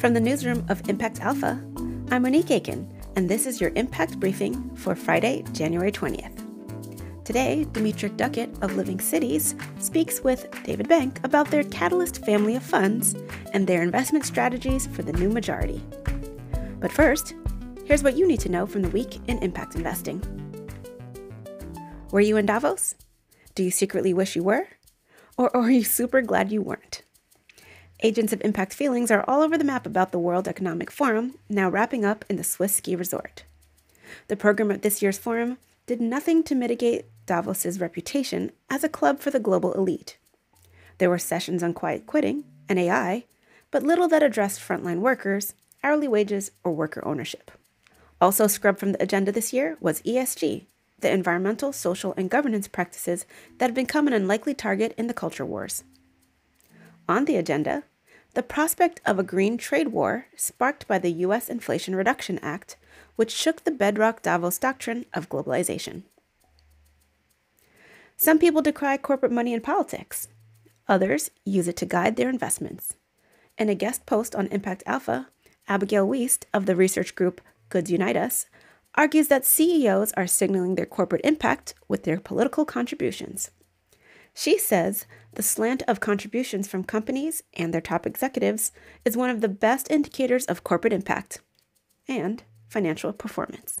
From 0.00 0.14
the 0.14 0.20
newsroom 0.20 0.64
of 0.70 0.88
Impact 0.88 1.20
Alpha, 1.20 1.62
I'm 2.10 2.22
Monique 2.22 2.50
Aiken, 2.50 2.90
and 3.16 3.28
this 3.28 3.44
is 3.44 3.60
your 3.60 3.70
Impact 3.76 4.18
Briefing 4.18 4.74
for 4.74 4.94
Friday, 4.94 5.44
January 5.52 5.92
20th. 5.92 7.22
Today, 7.22 7.66
Dimitri 7.72 8.08
Duckett 8.08 8.48
of 8.62 8.76
Living 8.76 8.98
Cities 8.98 9.54
speaks 9.78 10.22
with 10.22 10.46
David 10.64 10.88
Bank 10.88 11.20
about 11.22 11.50
their 11.50 11.64
Catalyst 11.64 12.24
family 12.24 12.56
of 12.56 12.62
funds 12.62 13.14
and 13.52 13.66
their 13.66 13.82
investment 13.82 14.24
strategies 14.24 14.86
for 14.86 15.02
the 15.02 15.12
new 15.12 15.28
majority. 15.28 15.82
But 16.78 16.92
first, 16.92 17.34
here's 17.84 18.02
what 18.02 18.16
you 18.16 18.26
need 18.26 18.40
to 18.40 18.48
know 18.48 18.64
from 18.64 18.80
the 18.80 18.88
week 18.88 19.20
in 19.28 19.36
impact 19.40 19.74
investing. 19.74 20.22
Were 22.10 22.22
you 22.22 22.38
in 22.38 22.46
Davos? 22.46 22.94
Do 23.54 23.62
you 23.62 23.70
secretly 23.70 24.14
wish 24.14 24.34
you 24.34 24.44
were? 24.44 24.66
Or 25.36 25.54
are 25.54 25.70
you 25.70 25.84
super 25.84 26.22
glad 26.22 26.50
you 26.50 26.62
weren't? 26.62 27.02
Agents 28.02 28.32
of 28.32 28.40
Impact 28.42 28.72
feelings 28.72 29.10
are 29.10 29.26
all 29.28 29.42
over 29.42 29.58
the 29.58 29.64
map 29.64 29.84
about 29.84 30.10
the 30.10 30.18
World 30.18 30.48
Economic 30.48 30.90
Forum, 30.90 31.34
now 31.50 31.68
wrapping 31.68 32.02
up 32.02 32.24
in 32.30 32.36
the 32.36 32.44
Swiss 32.44 32.74
ski 32.74 32.96
resort. 32.96 33.44
The 34.28 34.36
program 34.36 34.70
of 34.70 34.80
this 34.80 35.02
year's 35.02 35.18
forum 35.18 35.58
did 35.86 36.00
nothing 36.00 36.42
to 36.44 36.54
mitigate 36.54 37.04
Davos's 37.26 37.78
reputation 37.78 38.52
as 38.70 38.82
a 38.82 38.88
club 38.88 39.20
for 39.20 39.30
the 39.30 39.38
global 39.38 39.74
elite. 39.74 40.16
There 40.96 41.10
were 41.10 41.18
sessions 41.18 41.62
on 41.62 41.74
quiet 41.74 42.06
quitting 42.06 42.44
and 42.70 42.78
AI, 42.78 43.24
but 43.70 43.82
little 43.82 44.08
that 44.08 44.22
addressed 44.22 44.60
frontline 44.60 45.00
workers, 45.00 45.52
hourly 45.84 46.08
wages, 46.08 46.52
or 46.64 46.72
worker 46.72 47.04
ownership. 47.04 47.50
Also 48.18 48.46
scrubbed 48.46 48.78
from 48.80 48.92
the 48.92 49.02
agenda 49.02 49.30
this 49.30 49.52
year 49.52 49.76
was 49.78 50.00
ESG, 50.02 50.64
the 51.00 51.12
environmental, 51.12 51.70
social, 51.70 52.14
and 52.16 52.30
governance 52.30 52.66
practices 52.66 53.26
that 53.58 53.66
have 53.66 53.74
become 53.74 54.06
an 54.06 54.14
unlikely 54.14 54.54
target 54.54 54.94
in 54.96 55.06
the 55.06 55.14
culture 55.14 55.44
wars. 55.44 55.84
On 57.06 57.24
the 57.24 57.36
agenda, 57.36 57.82
the 58.34 58.42
prospect 58.42 59.00
of 59.04 59.18
a 59.18 59.24
green 59.24 59.56
trade 59.56 59.88
war 59.88 60.26
sparked 60.36 60.86
by 60.86 60.98
the 60.98 61.10
U.S. 61.24 61.48
Inflation 61.48 61.96
Reduction 61.96 62.38
Act, 62.40 62.76
which 63.16 63.32
shook 63.32 63.64
the 63.64 63.70
bedrock 63.70 64.22
Davos 64.22 64.58
doctrine 64.58 65.04
of 65.12 65.28
globalization. 65.28 66.04
Some 68.16 68.38
people 68.38 68.62
decry 68.62 68.96
corporate 68.96 69.32
money 69.32 69.52
in 69.52 69.60
politics, 69.60 70.28
others 70.88 71.30
use 71.44 71.68
it 71.68 71.76
to 71.78 71.86
guide 71.86 72.16
their 72.16 72.28
investments. 72.28 72.94
In 73.58 73.68
a 73.68 73.74
guest 73.74 74.06
post 74.06 74.34
on 74.34 74.46
Impact 74.48 74.82
Alpha, 74.86 75.28
Abigail 75.68 76.06
Wiest 76.06 76.44
of 76.52 76.66
the 76.66 76.76
research 76.76 77.14
group 77.14 77.40
Goods 77.68 77.90
Unite 77.90 78.16
Us 78.16 78.46
argues 78.96 79.28
that 79.28 79.44
CEOs 79.44 80.12
are 80.12 80.26
signaling 80.26 80.74
their 80.74 80.86
corporate 80.86 81.24
impact 81.24 81.74
with 81.88 82.02
their 82.02 82.18
political 82.18 82.64
contributions. 82.64 83.50
She 84.34 84.58
says 84.58 85.06
the 85.34 85.42
slant 85.42 85.82
of 85.86 86.00
contributions 86.00 86.68
from 86.68 86.84
companies 86.84 87.42
and 87.54 87.72
their 87.72 87.80
top 87.80 88.06
executives 88.06 88.72
is 89.04 89.16
one 89.16 89.30
of 89.30 89.40
the 89.40 89.48
best 89.48 89.90
indicators 89.90 90.44
of 90.46 90.64
corporate 90.64 90.92
impact 90.92 91.40
and 92.08 92.42
financial 92.68 93.12
performance. 93.12 93.80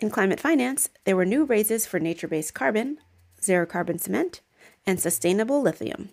In 0.00 0.10
climate 0.10 0.38
finance, 0.38 0.90
there 1.04 1.16
were 1.16 1.24
new 1.24 1.44
raises 1.44 1.86
for 1.86 1.98
nature 1.98 2.28
based 2.28 2.54
carbon, 2.54 2.98
zero 3.42 3.66
carbon 3.66 3.98
cement, 3.98 4.40
and 4.86 5.00
sustainable 5.00 5.60
lithium. 5.60 6.10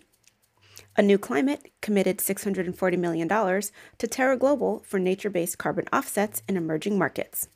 Anew 0.96 1.18
Climate 1.18 1.72
committed 1.82 2.18
$640 2.18 2.98
million 2.98 3.28
to 3.28 4.06
Terra 4.08 4.36
Global 4.36 4.82
for 4.86 4.98
nature 4.98 5.30
based 5.30 5.58
carbon 5.58 5.86
offsets 5.92 6.42
in 6.48 6.56
emerging 6.56 6.98
markets. 6.98 7.48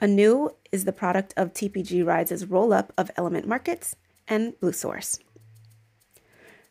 Anew 0.00 0.50
is 0.72 0.84
the 0.84 0.92
product 0.92 1.34
of 1.36 1.52
TPG 1.52 2.06
Rise's 2.06 2.46
roll 2.46 2.72
up 2.72 2.92
of 2.96 3.10
Element 3.16 3.46
Markets 3.46 3.96
and 4.28 4.58
Blue 4.60 4.72
Source. 4.72 5.18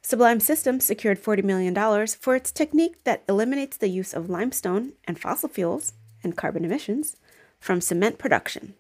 Sublime 0.10 0.40
Systems 0.40 0.86
secured 0.86 1.22
$40 1.22 1.44
million 1.44 2.08
for 2.20 2.36
its 2.36 2.52
technique 2.52 3.04
that 3.04 3.22
eliminates 3.30 3.78
the 3.78 3.90
use 3.90 4.12
of 4.12 4.28
limestone 4.28 4.94
and 5.06 5.20
fossil 5.20 5.48
fuels 5.48 5.94
and 6.24 6.36
carbon 6.36 6.66
emissions 6.66 7.16
from 7.60 7.80
cement 7.80 8.18
production. 8.18 8.74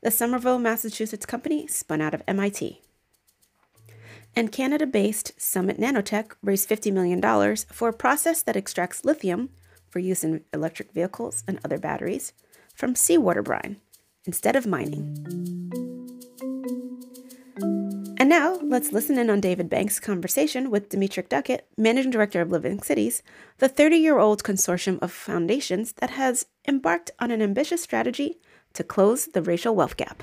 The 0.00 0.12
Somerville, 0.12 0.60
Massachusetts 0.60 1.26
company 1.26 1.66
spun 1.66 2.00
out 2.00 2.14
of 2.14 2.22
MIT. 2.28 2.80
And 4.36 4.52
Canada 4.52 4.86
based 4.86 5.32
Summit 5.40 5.80
Nanotech 5.80 6.34
raised 6.40 6.68
$50 6.68 6.92
million 6.92 7.56
for 7.72 7.88
a 7.88 7.92
process 7.92 8.40
that 8.42 8.54
extracts 8.54 9.04
lithium 9.04 9.50
for 9.88 9.98
use 9.98 10.22
in 10.22 10.44
electric 10.54 10.92
vehicles 10.92 11.42
and 11.48 11.58
other 11.64 11.78
batteries 11.78 12.32
from 12.76 12.94
seawater 12.94 13.42
brine 13.42 13.78
instead 14.24 14.54
of 14.54 14.68
mining. 14.68 15.89
Now, 18.30 18.60
let's 18.62 18.92
listen 18.92 19.18
in 19.18 19.28
on 19.28 19.40
David 19.40 19.68
Bank's 19.68 19.98
conversation 19.98 20.70
with 20.70 20.88
Dimitri 20.88 21.24
Duckett, 21.28 21.66
Managing 21.76 22.12
Director 22.12 22.40
of 22.40 22.52
Living 22.52 22.80
Cities, 22.80 23.24
the 23.58 23.68
30 23.68 23.96
year 23.96 24.20
old 24.20 24.44
consortium 24.44 25.00
of 25.02 25.10
foundations 25.10 25.94
that 25.94 26.10
has 26.10 26.46
embarked 26.68 27.10
on 27.18 27.32
an 27.32 27.42
ambitious 27.42 27.82
strategy 27.82 28.38
to 28.74 28.84
close 28.84 29.26
the 29.26 29.42
racial 29.42 29.74
wealth 29.74 29.96
gap. 29.96 30.22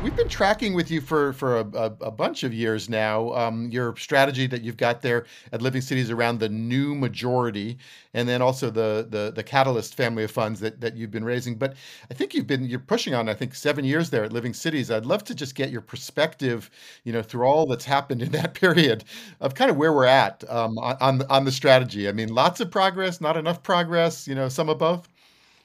We've 0.00 0.14
been 0.14 0.28
tracking 0.28 0.74
with 0.74 0.92
you 0.92 1.00
for 1.00 1.32
for 1.32 1.58
a, 1.58 1.92
a, 2.00 2.10
bunch 2.12 2.44
of 2.44 2.54
years 2.54 2.88
now. 2.88 3.32
Um, 3.32 3.68
your 3.72 3.96
strategy 3.96 4.46
that 4.46 4.62
you've 4.62 4.76
got 4.76 5.02
there 5.02 5.26
at 5.52 5.60
Living 5.60 5.80
Cities 5.80 6.08
around 6.08 6.38
the 6.38 6.48
new 6.48 6.94
majority, 6.94 7.78
and 8.14 8.28
then 8.28 8.40
also 8.40 8.70
the 8.70 9.08
the 9.10 9.32
the 9.34 9.42
Catalyst 9.42 9.96
family 9.96 10.22
of 10.22 10.30
funds 10.30 10.60
that 10.60 10.80
that 10.80 10.96
you've 10.96 11.10
been 11.10 11.24
raising. 11.24 11.56
But 11.56 11.74
I 12.12 12.14
think 12.14 12.32
you've 12.32 12.46
been 12.46 12.64
you're 12.64 12.78
pushing 12.78 13.12
on 13.12 13.28
I 13.28 13.34
think 13.34 13.56
seven 13.56 13.84
years 13.84 14.08
there 14.08 14.22
at 14.22 14.32
Living 14.32 14.54
Cities. 14.54 14.88
I'd 14.88 15.04
love 15.04 15.24
to 15.24 15.34
just 15.34 15.56
get 15.56 15.70
your 15.70 15.80
perspective, 15.80 16.70
you 17.02 17.12
know, 17.12 17.20
through 17.20 17.44
all 17.44 17.66
that's 17.66 17.84
happened 17.84 18.22
in 18.22 18.30
that 18.30 18.54
period 18.60 19.02
of 19.40 19.56
kind 19.56 19.68
of 19.68 19.76
where 19.76 19.92
we're 19.92 20.04
at 20.04 20.44
um, 20.48 20.78
on 20.78 21.22
on 21.28 21.44
the 21.44 21.52
strategy. 21.52 22.08
I 22.08 22.12
mean, 22.12 22.32
lots 22.32 22.60
of 22.60 22.70
progress, 22.70 23.20
not 23.20 23.36
enough 23.36 23.64
progress. 23.64 24.28
You 24.28 24.36
know, 24.36 24.48
some 24.48 24.68
of 24.68 24.78
both. 24.78 25.08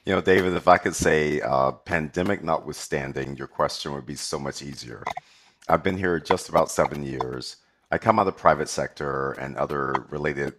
You 0.06 0.14
know, 0.14 0.20
David, 0.20 0.52
if 0.52 0.68
I 0.68 0.76
could 0.76 0.94
say, 0.94 1.40
uh, 1.40 1.72
pandemic 1.72 2.44
notwithstanding, 2.44 3.38
your 3.38 3.46
question 3.46 3.94
would 3.94 4.04
be 4.04 4.16
so 4.16 4.38
much 4.38 4.60
easier. 4.60 5.02
I've 5.66 5.82
been 5.82 5.96
here 5.96 6.20
just 6.20 6.50
about 6.50 6.70
seven 6.70 7.02
years. 7.02 7.56
I 7.90 7.96
come 7.96 8.18
out 8.18 8.26
of 8.26 8.34
the 8.34 8.40
private 8.40 8.68
sector 8.68 9.32
and 9.32 9.56
other 9.56 10.04
related 10.10 10.56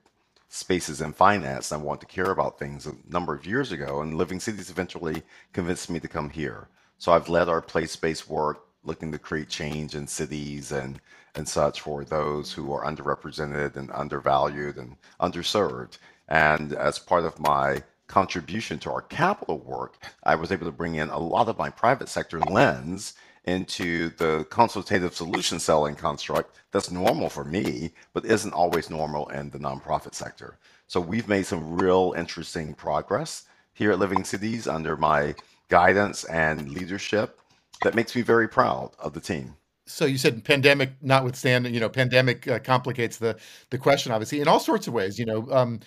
spaces 0.50 1.00
in 1.00 1.14
finance. 1.14 1.72
I 1.72 1.78
want 1.78 2.00
to 2.02 2.08
care 2.08 2.32
about 2.32 2.58
things 2.58 2.88
a 2.88 2.96
number 3.08 3.36
of 3.36 3.46
years 3.46 3.72
ago, 3.72 4.02
and 4.02 4.18
Living 4.18 4.40
Cities 4.40 4.72
eventually 4.72 5.22
convinced 5.54 5.92
me 5.92 6.00
to 6.00 6.08
come 6.08 6.32
here. 6.32 6.68
So 6.98 7.12
I've 7.12 7.30
led 7.30 7.48
our 7.48 7.62
place-based 7.62 8.28
work, 8.28 8.66
looking 8.84 9.12
to 9.12 9.20
create 9.20 9.50
change 9.50 9.94
in 9.94 10.08
cities 10.08 10.72
and 10.72 11.00
and 11.36 11.48
such 11.48 11.82
for 11.82 12.04
those 12.06 12.54
who 12.54 12.72
are 12.74 12.86
underrepresented 12.86 13.76
and 13.76 13.92
undervalued 13.92 14.78
and 14.78 14.96
underserved. 15.20 16.00
And 16.30 16.74
as 16.74 16.98
part 16.98 17.26
of 17.26 17.40
my 17.40 17.84
contribution 18.08 18.80
to 18.80 18.92
our 18.92 19.02
capital 19.02 19.60
work, 19.60 19.98
I 20.24 20.36
was 20.36 20.52
able 20.52 20.66
to 20.66 20.72
bring 20.72 20.96
in 20.96 21.10
a 21.10 21.20
lot 21.20 21.50
of 21.50 21.58
my 21.58 21.70
private 21.70 22.10
sector 22.10 22.40
lens 22.40 23.14
into 23.46 24.10
the 24.18 24.46
consultative 24.50 25.16
solution 25.16 25.60
selling 25.60 25.96
construct 25.96 26.56
that's 26.72 26.92
normal 26.92 27.30
for 27.30 27.44
me, 27.44 27.92
but 28.14 28.26
isn't 28.26 28.54
always 28.54 28.90
normal 28.90 29.28
in 29.30 29.50
the 29.52 29.60
nonprofit 29.60 30.16
sector. 30.16 30.58
So 30.88 31.00
we've 31.00 31.28
made 31.28 31.46
some 31.46 31.78
real 31.78 32.14
interesting 32.18 32.74
progress 32.74 33.44
here 33.74 33.92
at 33.92 34.00
Living 34.00 34.24
Cities 34.24 34.68
under 34.68 34.96
my 34.96 35.36
guidance 35.70 36.24
and 36.26 36.70
leadership 36.72 37.40
that 37.84 37.96
makes 37.96 38.16
me 38.16 38.22
very 38.22 38.48
proud 38.48 38.92
of 39.00 39.14
the 39.14 39.20
team. 39.20 39.56
So 39.88 40.06
you 40.06 40.18
said 40.18 40.44
pandemic 40.44 40.94
notwithstanding, 41.02 41.74
you 41.74 41.80
know, 41.80 41.90
pandemic 41.90 42.48
uh, 42.48 42.58
complicates 42.60 43.18
the 43.18 43.38
the 43.70 43.78
question 43.78 44.12
obviously 44.12 44.42
in 44.42 44.48
all 44.48 44.60
sorts 44.60 44.88
of 44.88 44.94
ways. 44.94 45.20
You 45.20 45.26
know, 45.26 45.48
um, 45.52 45.80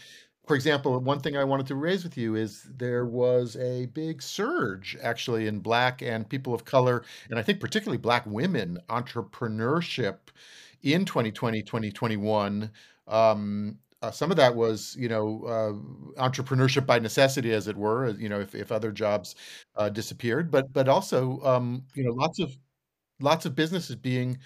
for 0.48 0.54
example, 0.56 0.98
one 1.00 1.20
thing 1.20 1.36
I 1.36 1.44
wanted 1.44 1.66
to 1.68 1.76
raise 1.76 2.02
with 2.04 2.16
you 2.18 2.34
is 2.34 2.64
there 2.76 3.06
was 3.06 3.56
a 3.56 3.86
big 3.86 4.22
surge 4.22 4.96
actually 5.02 5.46
in 5.46 5.60
black 5.60 6.02
and 6.02 6.28
people 6.28 6.54
of 6.54 6.64
color, 6.64 7.04
and 7.30 7.38
I 7.38 7.42
think 7.42 7.60
particularly 7.60 7.98
black 7.98 8.24
women 8.26 8.78
entrepreneurship 8.88 10.16
in 10.82 11.04
2020, 11.04 11.62
2021. 11.62 12.70
Um, 13.06 13.78
uh, 14.02 14.10
some 14.10 14.30
of 14.30 14.36
that 14.36 14.54
was, 14.56 14.96
you 14.98 15.08
know, 15.08 15.44
uh, 16.16 16.22
entrepreneurship 16.22 16.86
by 16.86 16.98
necessity, 16.98 17.52
as 17.52 17.68
it 17.68 17.76
were. 17.76 18.10
You 18.10 18.28
know, 18.28 18.40
if, 18.40 18.54
if 18.54 18.72
other 18.72 18.92
jobs 18.92 19.34
uh, 19.76 19.88
disappeared, 19.88 20.50
but 20.50 20.72
but 20.72 20.88
also, 20.88 21.40
um, 21.42 21.84
you 21.94 22.04
know, 22.04 22.12
lots 22.12 22.38
of 22.40 22.56
lots 23.20 23.46
of 23.46 23.54
businesses 23.54 23.96
being 23.96 24.38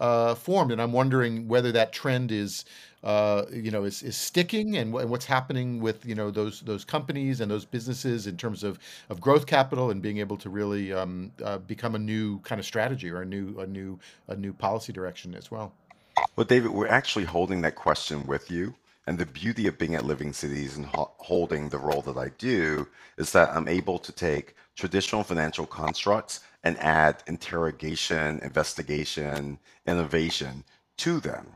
uh, 0.00 0.34
formed, 0.34 0.72
and 0.72 0.80
I'm 0.82 0.92
wondering 0.92 1.46
whether 1.46 1.70
that 1.72 1.92
trend 1.92 2.32
is, 2.32 2.64
uh, 3.04 3.44
you 3.52 3.70
know, 3.70 3.84
is, 3.84 4.02
is 4.02 4.16
sticking, 4.16 4.76
and, 4.76 4.94
and 4.94 5.10
what's 5.10 5.26
happening 5.26 5.80
with 5.80 6.04
you 6.04 6.14
know 6.14 6.30
those 6.30 6.62
those 6.62 6.84
companies 6.84 7.40
and 7.40 7.50
those 7.50 7.64
businesses 7.64 8.26
in 8.26 8.36
terms 8.36 8.64
of 8.64 8.78
of 9.10 9.20
growth 9.20 9.46
capital 9.46 9.90
and 9.90 10.02
being 10.02 10.18
able 10.18 10.36
to 10.38 10.48
really 10.48 10.92
um, 10.92 11.30
uh, 11.44 11.58
become 11.58 11.94
a 11.94 11.98
new 11.98 12.38
kind 12.40 12.58
of 12.58 12.64
strategy 12.64 13.10
or 13.10 13.22
a 13.22 13.26
new 13.26 13.58
a 13.60 13.66
new 13.66 13.98
a 14.28 14.34
new 14.34 14.52
policy 14.52 14.92
direction 14.92 15.34
as 15.34 15.50
well. 15.50 15.72
Well, 16.36 16.46
David, 16.46 16.70
we're 16.70 16.88
actually 16.88 17.24
holding 17.24 17.60
that 17.62 17.74
question 17.76 18.26
with 18.26 18.50
you. 18.50 18.74
And 19.10 19.18
the 19.18 19.26
beauty 19.26 19.66
of 19.66 19.76
being 19.76 19.96
at 19.96 20.04
Living 20.04 20.32
Cities 20.32 20.76
and 20.76 20.86
ho- 20.86 21.10
holding 21.16 21.68
the 21.68 21.78
role 21.78 22.00
that 22.02 22.16
I 22.16 22.28
do 22.38 22.86
is 23.18 23.32
that 23.32 23.50
I'm 23.50 23.66
able 23.66 23.98
to 23.98 24.12
take 24.12 24.54
traditional 24.76 25.24
financial 25.24 25.66
constructs 25.66 26.38
and 26.62 26.78
add 26.78 27.24
interrogation, 27.26 28.38
investigation, 28.38 29.58
innovation 29.84 30.62
to 30.98 31.18
them. 31.18 31.48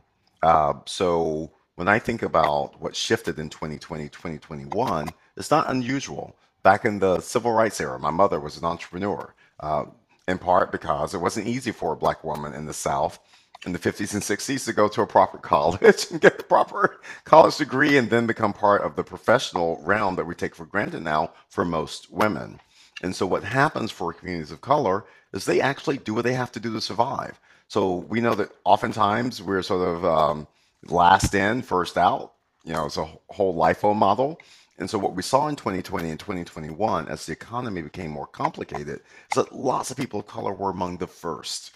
Uh, 0.42 0.72
so 0.86 1.52
when 1.76 1.86
I 1.86 2.00
think 2.00 2.24
about 2.24 2.80
what 2.80 2.96
shifted 2.96 3.38
in 3.38 3.50
2020, 3.50 4.08
2021, 4.08 5.10
it's 5.36 5.52
not 5.52 5.70
unusual. 5.70 6.34
Back 6.64 6.84
in 6.84 6.98
the 6.98 7.20
civil 7.20 7.52
rights 7.52 7.80
era, 7.80 8.00
my 8.00 8.10
mother 8.10 8.40
was 8.40 8.58
an 8.58 8.64
entrepreneur, 8.64 9.32
uh, 9.60 9.84
in 10.26 10.38
part 10.38 10.72
because 10.72 11.14
it 11.14 11.20
wasn't 11.20 11.46
easy 11.46 11.70
for 11.70 11.92
a 11.92 11.96
black 11.96 12.24
woman 12.24 12.52
in 12.52 12.66
the 12.66 12.74
South 12.74 13.20
in 13.66 13.72
the 13.72 13.78
50s 13.78 14.12
and 14.12 14.22
60s 14.22 14.64
to 14.64 14.72
go 14.72 14.88
to 14.88 15.02
a 15.02 15.06
proper 15.06 15.38
college 15.38 16.06
and 16.10 16.20
get 16.20 16.36
the 16.36 16.44
proper 16.44 17.00
college 17.24 17.56
degree 17.56 17.96
and 17.96 18.10
then 18.10 18.26
become 18.26 18.52
part 18.52 18.82
of 18.82 18.96
the 18.96 19.04
professional 19.04 19.80
realm 19.84 20.16
that 20.16 20.26
we 20.26 20.34
take 20.34 20.54
for 20.54 20.66
granted 20.66 21.02
now 21.02 21.30
for 21.48 21.64
most 21.64 22.10
women. 22.10 22.60
And 23.02 23.14
so, 23.14 23.26
what 23.26 23.44
happens 23.44 23.90
for 23.90 24.12
communities 24.12 24.52
of 24.52 24.60
color 24.60 25.04
is 25.32 25.44
they 25.44 25.60
actually 25.60 25.98
do 25.98 26.14
what 26.14 26.24
they 26.24 26.34
have 26.34 26.52
to 26.52 26.60
do 26.60 26.72
to 26.72 26.80
survive. 26.80 27.40
So, 27.68 27.96
we 27.96 28.20
know 28.20 28.34
that 28.34 28.52
oftentimes 28.64 29.42
we're 29.42 29.62
sort 29.62 29.88
of 29.88 30.04
um, 30.04 30.46
last 30.86 31.34
in, 31.34 31.62
first 31.62 31.98
out. 31.98 32.32
You 32.64 32.72
know, 32.72 32.86
it's 32.86 32.96
a 32.96 33.08
whole 33.28 33.54
LIFO 33.54 33.96
model. 33.96 34.38
And 34.78 34.88
so, 34.88 34.98
what 34.98 35.14
we 35.14 35.22
saw 35.22 35.48
in 35.48 35.56
2020 35.56 36.10
and 36.10 36.20
2021 36.20 37.08
as 37.08 37.26
the 37.26 37.32
economy 37.32 37.82
became 37.82 38.10
more 38.10 38.26
complicated 38.26 39.00
is 39.00 39.34
that 39.34 39.54
lots 39.54 39.90
of 39.90 39.96
people 39.96 40.20
of 40.20 40.26
color 40.26 40.52
were 40.52 40.70
among 40.70 40.98
the 40.98 41.06
first 41.06 41.72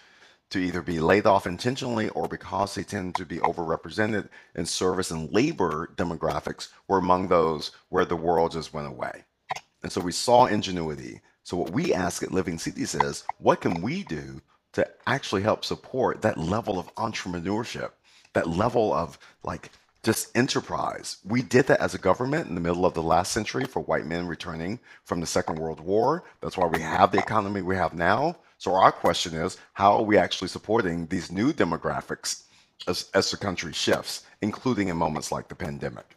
to 0.51 0.59
either 0.59 0.83
be 0.83 1.01
laid 1.01 1.27
off 1.27 1.47
intentionally 1.47 2.09
or 2.11 2.27
because 2.27 2.75
they 2.75 2.83
tend 2.83 3.15
to 3.15 3.27
be 3.27 3.39
overrepresented 3.39 4.29
in 4.55 4.65
service 4.65 5.11
and 5.11 5.33
labor 5.33 5.93
demographics 5.97 6.69
were 6.87 6.99
among 6.99 7.29
those 7.29 7.71
where 7.91 8.05
the 8.05 8.17
world 8.17 8.53
just 8.53 8.73
went 8.73 8.87
away. 8.87 9.25
And 9.83 9.93
so 9.93 10.01
we 10.01 10.13
saw 10.13 10.47
ingenuity. 10.47 11.21
So 11.43 11.57
what 11.57 11.71
we 11.71 11.93
ask 11.95 12.23
at 12.23 12.33
Living 12.33 12.59
Cities 12.59 12.95
is, 12.95 13.25
what 13.39 13.61
can 13.61 13.81
we 13.83 14.03
do 14.03 14.41
to 14.73 14.89
actually 15.07 15.43
help 15.43 15.65
support 15.65 16.23
that 16.23 16.39
level 16.39 16.79
of 16.79 16.95
entrepreneurship, 16.97 17.91
that 18.35 18.49
level 18.49 18.93
of 18.93 19.19
like 19.43 19.71
just 20.03 20.37
enterprise. 20.37 21.19
We 21.25 21.43
did 21.43 21.67
that 21.67 21.81
as 21.81 21.95
a 21.95 21.99
government 21.99 22.49
in 22.49 22.55
the 22.55 22.61
middle 22.61 22.87
of 22.87 22.95
the 22.95 23.03
last 23.03 23.33
century 23.33 23.65
for 23.65 23.81
white 23.81 24.07
men 24.07 24.27
returning 24.27 24.79
from 25.05 25.21
the 25.21 25.27
Second 25.27 25.59
World 25.59 25.81
War. 25.81 26.25
That's 26.41 26.57
why 26.57 26.67
we 26.67 26.81
have 26.81 27.11
the 27.11 27.19
economy 27.19 27.63
we 27.63 27.77
have 27.77 27.95
now. 27.95 28.37
So 28.59 28.75
our 28.75 28.91
question 28.91 29.35
is, 29.35 29.57
how 29.73 29.97
are 29.97 30.03
we 30.03 30.19
actually 30.19 30.49
supporting 30.49 31.07
these 31.07 31.31
new 31.31 31.53
demographics 31.53 32.43
as, 32.89 33.09
as 33.15 33.31
the 33.31 33.37
country 33.37 33.73
shifts, 33.73 34.25
including 34.43 34.89
in 34.89 34.97
moments 34.97 35.31
like 35.31 35.49
the 35.49 35.55
pandemic? 35.55 36.17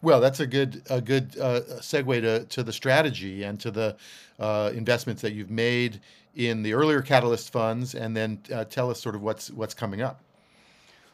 Well, 0.00 0.20
that's 0.20 0.40
a 0.40 0.46
good 0.46 0.82
a 0.90 1.00
good 1.00 1.36
uh, 1.40 1.60
segue 1.78 2.20
to, 2.22 2.44
to 2.44 2.62
the 2.64 2.72
strategy 2.72 3.44
and 3.44 3.60
to 3.60 3.70
the 3.70 3.96
uh, 4.40 4.72
investments 4.74 5.22
that 5.22 5.32
you've 5.32 5.50
made 5.50 6.00
in 6.34 6.62
the 6.62 6.74
earlier 6.74 7.02
Catalyst 7.02 7.52
funds, 7.52 7.94
and 7.94 8.16
then 8.16 8.40
uh, 8.52 8.64
tell 8.64 8.90
us 8.90 9.00
sort 9.00 9.14
of 9.14 9.22
what's 9.22 9.50
what's 9.50 9.74
coming 9.74 10.02
up. 10.02 10.20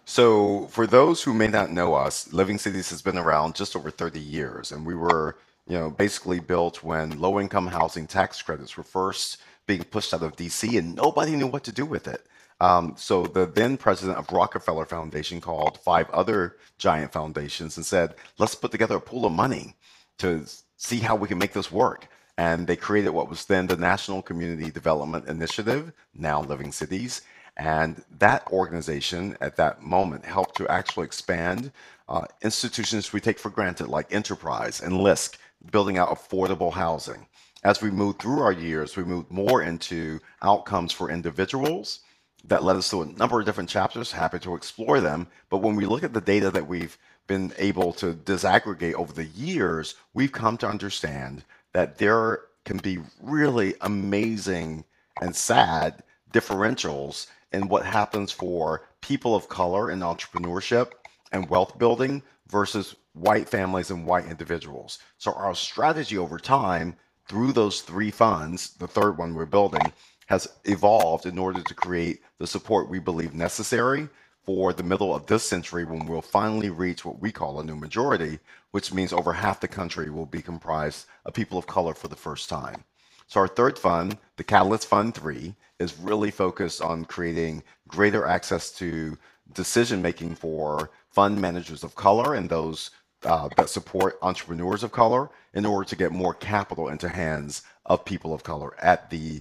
So, 0.07 0.69
for 0.69 0.87
those 0.87 1.23
who 1.23 1.35
may 1.35 1.49
not 1.49 1.71
know 1.71 1.93
us, 1.93 2.33
Living 2.33 2.57
Cities 2.57 2.89
has 2.89 3.03
been 3.03 3.19
around 3.19 3.55
just 3.55 3.77
over 3.77 3.91
30 3.91 4.19
years, 4.19 4.73
and 4.73 4.87
we 4.87 4.95
were, 4.95 5.37
you 5.67 5.79
know, 5.79 5.91
basically 5.91 6.41
built 6.41 6.83
when 6.83 7.21
low-income 7.21 7.67
housing 7.67 8.07
tax 8.07 8.41
credits 8.41 8.75
were 8.75 8.85
first 8.85 9.37
being 9.69 9.85
pushed 9.85 10.13
out 10.13 10.25
of 10.25 10.35
DC, 10.35 10.77
and 10.77 10.97
nobody 10.97 11.37
knew 11.37 11.47
what 11.47 11.63
to 11.63 11.71
do 11.71 11.87
with 11.87 12.09
it. 12.09 12.27
Um, 12.61 12.95
so 12.97 13.23
the 13.23 13.47
then 13.47 13.77
president 13.77 14.19
of 14.19 14.33
Rockefeller 14.33 14.87
Foundation 14.87 15.41
called 15.41 15.79
five 15.79 16.11
other 16.11 16.57
giant 16.79 17.13
foundations 17.13 17.77
and 17.77 17.87
said, 17.87 18.15
let's 18.39 18.57
put 18.57 18.73
together 18.73 18.97
a 18.97 19.01
pool 19.01 19.27
of 19.27 19.33
money 19.33 19.77
to 20.19 20.45
see 20.77 20.99
how 20.99 21.15
we 21.15 21.29
can 21.29 21.39
make 21.39 21.53
this 21.53 21.71
work. 21.71 22.09
And 22.37 22.67
they 22.67 22.77
created 22.77 23.11
what 23.11 23.29
was 23.29 23.45
then 23.45 23.67
the 23.67 23.77
National 23.77 24.23
Community 24.23 24.71
Development 24.71 25.29
Initiative, 25.29 25.93
now 26.15 26.41
Living 26.41 26.73
Cities. 26.73 27.23
And 27.57 28.03
that 28.19 28.47
organization 28.51 29.37
at 29.41 29.57
that 29.57 29.83
moment 29.83 30.25
helped 30.25 30.57
to 30.57 30.69
actually 30.69 31.05
expand 31.05 31.71
uh, 32.09 32.25
institutions 32.43 33.13
we 33.13 33.21
take 33.21 33.39
for 33.39 33.51
granted, 33.51 33.89
like 33.89 34.13
Enterprise 34.13 34.81
and 34.81 34.95
LISC, 35.01 35.37
building 35.71 35.99
out 35.99 36.09
affordable 36.09 36.73
housing 36.73 37.27
as 37.65 37.83
we 37.83 37.91
move 37.91 38.19
through 38.19 38.41
our 38.41 38.53
years, 38.53 38.97
we 38.97 39.05
move 39.05 39.31
more 39.31 39.63
into 39.63 40.21
outcomes 40.43 40.93
for 40.93 41.11
individuals 41.11 42.01
that 42.45 42.63
led 42.63 42.77
us 42.77 42.89
through 42.89 43.03
a 43.03 43.07
number 43.07 43.41
of 43.41 43.47
different 43.47 43.69
chapters. 43.69 44.13
Happy 44.13 44.39
to 44.39 44.55
explore 44.55 45.01
them. 45.01 45.27
But 45.51 45.59
when 45.59 45.75
we 45.75 45.87
look 45.87 46.05
at 46.05 46.15
the 46.15 46.21
data 46.21 46.51
that 46.51 46.69
we've 46.69 46.97
been 47.27 47.53
able 47.59 47.93
to 47.95 48.15
disaggregate 48.15 48.95
over 48.95 49.13
the 49.13 49.27
years, 49.27 49.97
we've 50.15 50.33
come 50.33 50.57
to 50.59 50.69
understand 50.69 51.45
that 51.73 51.99
there 51.99 52.43
can 52.65 52.79
be 52.79 52.99
really 53.21 53.75
amazing 53.81 54.85
and 55.21 55.35
sad 55.35 56.03
differentials 56.33 57.27
in 57.53 57.69
what 57.69 57.85
happens 57.85 58.31
for 58.31 58.87
people 59.01 59.35
of 59.35 59.49
color 59.49 59.91
in 59.91 60.01
entrepreneurship 60.01 60.93
and 61.33 61.49
wealth 61.51 61.79
building 61.79 62.23
versus 62.49 62.95
white 63.15 63.49
families 63.49 63.91
and 63.91 64.07
white 64.07 64.27
individuals. 64.27 64.99
So 65.19 65.33
our 65.33 65.55
strategy 65.55 66.17
over 66.17 66.39
time 66.39 66.97
through 67.29 67.53
those 67.53 67.83
three 67.83 68.11
funds, 68.11 68.71
the 68.79 68.89
third 68.89 69.19
one 69.19 69.35
we're 69.35 69.47
building, 69.47 69.93
has 70.27 70.49
evolved 70.65 71.27
in 71.27 71.39
order 71.39 71.63
to 71.63 71.75
create 71.75 72.21
the 72.39 72.47
support 72.47 72.89
we 72.89 72.99
believe 72.99 73.35
necessary 73.35 74.09
for 74.43 74.73
the 74.73 74.83
middle 74.83 75.15
of 75.15 75.27
this 75.27 75.45
century 75.45 75.85
when 75.85 76.07
we'll 76.07 76.23
finally 76.23 76.71
reach 76.71 77.05
what 77.05 77.21
we 77.21 77.31
call 77.31 77.61
a 77.61 77.65
new 77.65 77.77
majority, 77.77 78.39
which 78.71 78.93
means 78.93 79.13
over 79.13 79.33
half 79.33 79.61
the 79.61 79.69
country 79.69 80.11
will 80.11 80.27
be 80.27 80.41
comprised 80.41 81.07
of 81.27 81.35
people 81.35 81.59
of 81.59 81.67
color 81.67 81.95
for 81.95 82.09
the 82.09 82.17
first 82.17 82.49
time. 82.49 82.83
So 83.27 83.41
our 83.41 83.49
third 83.49 83.79
fund, 83.79 84.17
the 84.37 84.45
Catalyst 84.45 84.87
Fund 84.87 85.15
3, 85.15 85.55
is 85.79 85.99
really 85.99 86.31
focused 86.31 86.81
on 86.81 87.05
creating 87.05 87.63
greater 87.87 88.27
access 88.27 88.73
to 88.79 89.19
decision 89.53 90.01
making 90.01 90.35
for 90.35 90.91
fund 91.11 91.41
managers 91.41 91.85
of 91.85 91.95
color 91.95 92.35
and 92.35 92.49
those 92.49 92.91
uh, 93.25 93.49
that 93.57 93.69
support 93.69 94.19
entrepreneurs 94.23 94.83
of 94.83 94.93
color 94.93 95.31
in 95.55 95.67
order 95.67 95.89
to 95.89 95.97
get 95.97 96.13
more 96.13 96.35
capital 96.35 96.89
into 96.89 97.09
hands 97.09 97.63
of 97.87 98.05
people 98.05 98.33
of 98.33 98.45
color 98.45 98.75
at 98.81 99.11
the 99.11 99.41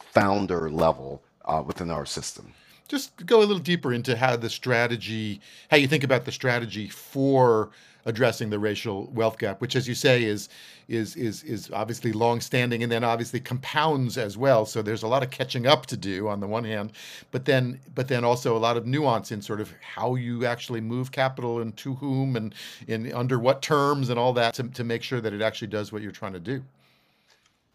founder 0.00 0.70
level 0.70 1.22
uh, 1.44 1.62
within 1.66 1.90
our 1.90 2.06
system. 2.06 2.52
Just 2.88 3.24
go 3.24 3.38
a 3.38 3.44
little 3.44 3.58
deeper 3.58 3.92
into 3.92 4.16
how 4.16 4.36
the 4.36 4.50
strategy, 4.50 5.40
how 5.70 5.76
you 5.76 5.88
think 5.88 6.04
about 6.04 6.24
the 6.24 6.32
strategy 6.32 6.88
for 6.88 7.70
addressing 8.06 8.50
the 8.50 8.58
racial 8.58 9.06
wealth 9.12 9.38
gap, 9.38 9.60
which, 9.60 9.76
as 9.76 9.88
you 9.88 9.94
say, 9.94 10.24
is 10.24 10.48
is 10.88 11.16
is 11.16 11.42
is 11.44 11.70
obviously 11.72 12.12
longstanding 12.12 12.82
and 12.82 12.92
then 12.92 13.02
obviously 13.02 13.40
compounds 13.40 14.18
as 14.18 14.36
well. 14.36 14.66
So 14.66 14.82
there's 14.82 15.02
a 15.02 15.08
lot 15.08 15.22
of 15.22 15.30
catching 15.30 15.66
up 15.66 15.86
to 15.86 15.96
do 15.96 16.28
on 16.28 16.40
the 16.40 16.46
one 16.46 16.64
hand, 16.64 16.92
but 17.30 17.46
then 17.46 17.80
but 17.94 18.08
then 18.08 18.24
also 18.24 18.56
a 18.56 18.58
lot 18.58 18.76
of 18.76 18.86
nuance 18.86 19.32
in 19.32 19.40
sort 19.40 19.60
of 19.60 19.72
how 19.80 20.14
you 20.14 20.44
actually 20.44 20.80
move 20.80 21.10
capital 21.12 21.60
and 21.60 21.76
to 21.78 21.94
whom 21.94 22.36
and 22.36 22.54
in 22.86 23.12
under 23.12 23.38
what 23.38 23.62
terms 23.62 24.10
and 24.10 24.18
all 24.18 24.32
that 24.34 24.54
to, 24.54 24.64
to 24.64 24.84
make 24.84 25.02
sure 25.02 25.20
that 25.20 25.32
it 25.32 25.40
actually 25.40 25.68
does 25.68 25.92
what 25.92 26.02
you're 26.02 26.12
trying 26.12 26.34
to 26.34 26.40
do. 26.40 26.62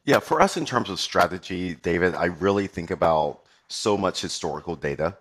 Yeah, 0.05 0.19
for 0.19 0.41
us 0.41 0.57
in 0.57 0.65
terms 0.65 0.89
of 0.89 0.99
strategy, 0.99 1.75
David, 1.75 2.15
I 2.15 2.25
really 2.25 2.67
think 2.67 2.89
about 2.89 3.41
so 3.69 3.95
much 3.97 4.21
historical 4.21 4.75
data. 4.75 5.15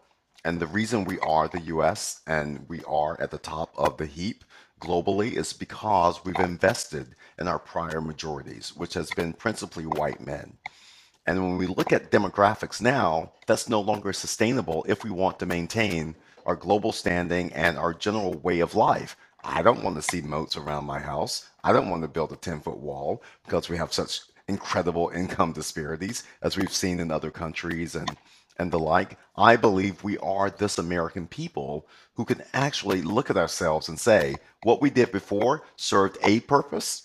And 0.44 0.58
the 0.58 0.66
reason 0.66 1.04
we 1.04 1.18
are 1.20 1.48
the 1.48 1.60
US 1.60 2.22
and 2.26 2.66
we 2.68 2.82
are 2.84 3.20
at 3.20 3.30
the 3.30 3.38
top 3.38 3.72
of 3.76 3.96
the 3.98 4.06
heap 4.06 4.44
globally 4.80 5.36
is 5.36 5.52
because 5.52 6.24
we've 6.24 6.38
invested 6.38 7.14
in 7.38 7.46
our 7.46 7.58
prior 7.58 8.00
majorities, 8.00 8.74
which 8.74 8.94
has 8.94 9.10
been 9.10 9.32
principally 9.32 9.84
white 9.84 10.24
men. 10.24 10.56
And 11.26 11.42
when 11.42 11.58
we 11.58 11.66
look 11.66 11.92
at 11.92 12.10
demographics 12.10 12.80
now, 12.80 13.32
that's 13.46 13.68
no 13.68 13.80
longer 13.80 14.14
sustainable 14.14 14.86
if 14.88 15.04
we 15.04 15.10
want 15.10 15.38
to 15.40 15.46
maintain 15.46 16.14
our 16.46 16.56
global 16.56 16.92
standing 16.92 17.52
and 17.52 17.76
our 17.76 17.92
general 17.92 18.32
way 18.38 18.60
of 18.60 18.74
life. 18.74 19.14
I 19.44 19.60
don't 19.60 19.84
want 19.84 19.96
to 19.96 20.02
see 20.02 20.22
moats 20.22 20.56
around 20.56 20.86
my 20.86 21.00
house. 21.00 21.50
I 21.62 21.72
don't 21.72 21.90
want 21.90 22.02
to 22.02 22.08
build 22.08 22.32
a 22.32 22.36
10 22.36 22.60
foot 22.60 22.78
wall 22.78 23.22
because 23.44 23.68
we 23.68 23.76
have 23.76 23.92
such 23.92 24.20
incredible 24.48 25.10
income 25.14 25.52
disparities 25.52 26.24
as 26.40 26.56
we've 26.56 26.72
seen 26.72 26.98
in 26.98 27.10
other 27.10 27.30
countries 27.30 27.94
and 27.94 28.16
and 28.58 28.72
the 28.72 28.78
like, 28.78 29.18
I 29.36 29.56
believe 29.56 30.04
we 30.04 30.18
are 30.18 30.50
this 30.50 30.78
American 30.78 31.26
people 31.28 31.86
who 32.14 32.24
can 32.24 32.42
actually 32.54 33.02
look 33.02 33.30
at 33.30 33.36
ourselves 33.36 33.88
and 33.88 33.98
say, 34.00 34.36
what 34.64 34.82
we 34.82 34.90
did 34.90 35.12
before 35.12 35.64
served 35.76 36.18
a 36.22 36.40
purpose. 36.40 37.04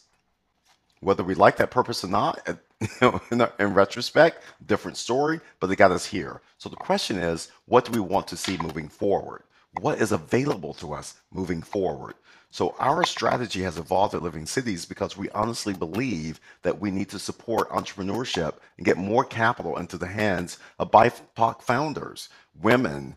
Whether 1.02 1.24
we 1.24 1.36
like 1.36 1.58
that 1.58 1.72
purpose 1.72 2.04
or 2.04 2.10
not, 2.10 2.42
you 2.82 2.88
know, 3.02 3.22
in, 3.32 3.48
in 3.60 3.74
retrospect, 3.74 4.44
different 4.66 4.98
story, 4.98 5.42
but 5.60 5.68
they 5.68 5.76
got 5.76 5.92
us 5.92 6.06
here. 6.06 6.42
So 6.58 6.70
the 6.70 6.76
question 6.78 7.18
is, 7.18 7.52
what 7.66 7.86
do 7.86 7.92
we 7.92 8.00
want 8.02 8.28
to 8.30 8.38
see 8.38 8.58
moving 8.58 8.90
forward? 8.90 9.44
What 9.82 10.02
is 10.02 10.12
available 10.12 10.74
to 10.76 10.94
us 10.94 11.16
moving 11.34 11.62
forward? 11.62 12.16
So 12.54 12.76
our 12.78 13.04
strategy 13.04 13.64
has 13.64 13.80
evolved 13.80 14.14
at 14.14 14.22
Living 14.22 14.46
Cities 14.46 14.86
because 14.86 15.18
we 15.18 15.28
honestly 15.32 15.74
believe 15.74 16.40
that 16.62 16.80
we 16.80 16.92
need 16.92 17.10
to 17.10 17.18
support 17.18 17.68
entrepreneurship 17.72 18.58
and 18.78 18.86
get 18.86 18.96
more 18.96 19.26
capital 19.26 19.80
into 19.80 19.98
the 19.98 20.06
hands 20.06 20.60
of 20.78 20.92
BIPOC 20.92 21.64
founders, 21.64 22.30
women, 22.62 23.16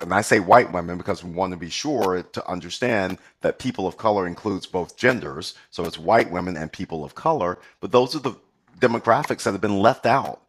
and 0.00 0.14
I 0.14 0.22
say 0.22 0.40
white 0.40 0.72
women 0.72 0.96
because 0.96 1.22
we 1.22 1.30
want 1.30 1.50
to 1.50 1.58
be 1.58 1.68
sure 1.68 2.22
to 2.22 2.50
understand 2.50 3.18
that 3.42 3.58
people 3.58 3.86
of 3.86 3.98
color 3.98 4.26
includes 4.26 4.64
both 4.64 4.96
genders. 4.96 5.52
So 5.68 5.84
it's 5.84 5.98
white 5.98 6.30
women 6.30 6.56
and 6.56 6.72
people 6.72 7.04
of 7.04 7.14
color, 7.14 7.58
but 7.80 7.92
those 7.92 8.16
are 8.16 8.20
the 8.20 8.36
demographics 8.78 9.42
that 9.42 9.52
have 9.52 9.60
been 9.60 9.80
left 9.80 10.06
out 10.06 10.40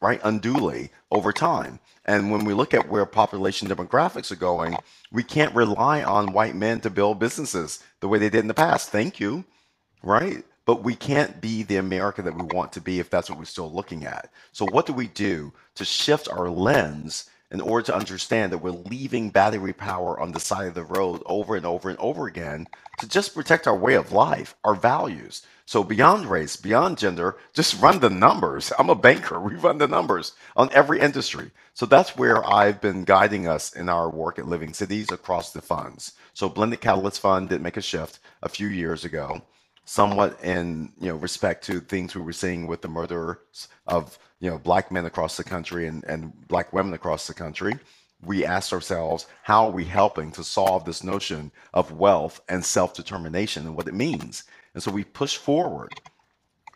right, 0.00 0.20
unduly 0.24 0.90
over 1.10 1.32
time. 1.32 1.80
And 2.04 2.30
when 2.30 2.44
we 2.44 2.54
look 2.54 2.74
at 2.74 2.88
where 2.88 3.06
population 3.06 3.68
demographics 3.68 4.30
are 4.30 4.36
going, 4.36 4.76
we 5.12 5.22
can't 5.22 5.54
rely 5.54 6.02
on 6.02 6.32
white 6.32 6.54
men 6.54 6.80
to 6.80 6.90
build 6.90 7.18
businesses 7.18 7.82
the 8.00 8.08
way 8.08 8.18
they 8.18 8.30
did 8.30 8.40
in 8.40 8.48
the 8.48 8.54
past. 8.54 8.90
Thank 8.90 9.20
you, 9.20 9.44
right? 10.02 10.44
But 10.66 10.84
we 10.84 10.94
can't 10.94 11.40
be 11.40 11.62
the 11.62 11.76
America 11.76 12.22
that 12.22 12.34
we 12.36 12.44
want 12.44 12.72
to 12.74 12.80
be 12.80 13.00
if 13.00 13.10
that's 13.10 13.30
what 13.30 13.38
we're 13.38 13.44
still 13.46 13.72
looking 13.72 14.04
at. 14.04 14.30
So, 14.52 14.66
what 14.66 14.86
do 14.86 14.92
we 14.92 15.08
do 15.08 15.52
to 15.76 15.84
shift 15.84 16.28
our 16.28 16.50
lens 16.50 17.30
in 17.50 17.60
order 17.60 17.86
to 17.86 17.96
understand 17.96 18.52
that 18.52 18.58
we're 18.58 18.70
leaving 18.70 19.30
battery 19.30 19.72
power 19.72 20.18
on 20.20 20.32
the 20.32 20.40
side 20.40 20.68
of 20.68 20.74
the 20.74 20.84
road 20.84 21.22
over 21.26 21.56
and 21.56 21.64
over 21.64 21.88
and 21.88 21.98
over 21.98 22.26
again 22.26 22.66
to 22.98 23.08
just 23.08 23.34
protect 23.34 23.66
our 23.66 23.76
way 23.76 23.94
of 23.94 24.12
life, 24.12 24.54
our 24.64 24.74
values? 24.74 25.42
So 25.64 25.84
beyond 25.84 26.26
race, 26.26 26.56
beyond 26.56 26.98
gender, 26.98 27.36
just 27.52 27.80
run 27.80 28.00
the 28.00 28.10
numbers. 28.10 28.72
I'm 28.78 28.90
a 28.90 28.94
banker. 28.94 29.38
We 29.38 29.54
run 29.54 29.78
the 29.78 29.88
numbers 29.88 30.32
on 30.56 30.70
every 30.72 31.00
industry. 31.00 31.50
So 31.74 31.86
that's 31.86 32.16
where 32.16 32.42
I've 32.46 32.80
been 32.80 33.04
guiding 33.04 33.46
us 33.46 33.74
in 33.74 33.88
our 33.88 34.10
work 34.10 34.38
at 34.38 34.48
Living 34.48 34.72
Cities 34.72 35.12
across 35.12 35.52
the 35.52 35.62
funds. 35.62 36.12
So 36.34 36.48
Blended 36.48 36.80
Catalyst 36.80 37.20
Fund 37.20 37.50
did 37.50 37.60
make 37.60 37.76
a 37.76 37.82
shift 37.82 38.18
a 38.42 38.48
few 38.48 38.68
years 38.68 39.04
ago, 39.04 39.42
somewhat 39.88 40.38
in 40.44 40.92
you 41.00 41.08
know 41.08 41.16
respect 41.16 41.64
to 41.64 41.80
things 41.80 42.14
we 42.14 42.22
were 42.22 42.32
seeing 42.32 42.66
with 42.66 42.82
the 42.82 42.88
murders 42.88 43.68
of 43.86 44.18
you 44.40 44.50
know 44.50 44.58
black 44.58 44.92
men 44.92 45.06
across 45.06 45.36
the 45.36 45.44
country 45.44 45.86
and, 45.86 46.04
and 46.04 46.32
black 46.48 46.72
women 46.72 46.94
across 46.94 47.26
the 47.26 47.34
country 47.34 47.74
we 48.24 48.44
asked 48.44 48.72
ourselves 48.72 49.26
how 49.42 49.66
are 49.66 49.72
we 49.72 49.84
helping 49.84 50.32
to 50.32 50.44
solve 50.44 50.84
this 50.84 51.04
notion 51.04 51.50
of 51.74 51.92
wealth 51.92 52.40
and 52.48 52.64
self-determination 52.64 53.66
and 53.66 53.76
what 53.76 53.88
it 53.88 53.94
means 53.94 54.44
and 54.74 54.82
so 54.82 54.92
we 54.92 55.04
push 55.04 55.36
forward. 55.36 55.92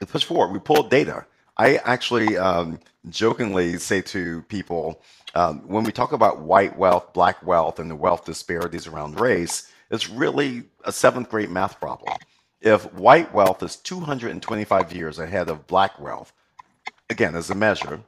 We 0.00 0.06
push 0.06 0.24
forward. 0.24 0.52
We 0.52 0.58
pull 0.58 0.82
data. 0.84 1.24
I 1.56 1.76
actually 1.84 2.36
um, 2.36 2.80
jokingly 3.10 3.78
say 3.78 4.02
to 4.02 4.42
people 4.48 5.00
um, 5.36 5.60
when 5.68 5.84
we 5.84 5.92
talk 5.92 6.12
about 6.12 6.40
white 6.40 6.76
wealth, 6.76 7.12
black 7.12 7.46
wealth, 7.46 7.78
and 7.78 7.90
the 7.90 7.96
wealth 7.96 8.24
disparities 8.24 8.88
around 8.88 9.20
race, 9.20 9.70
it's 9.90 10.10
really 10.10 10.64
a 10.84 10.92
seventh 10.92 11.30
grade 11.30 11.50
math 11.50 11.78
problem. 11.78 12.16
If 12.62 12.92
white 12.94 13.34
wealth 13.34 13.60
is 13.64 13.74
225 13.76 14.92
years 14.92 15.18
ahead 15.18 15.48
of 15.48 15.66
black 15.66 16.00
wealth, 16.00 16.32
again, 17.10 17.34
as 17.34 17.50
a 17.50 17.56
measure, 17.56 18.00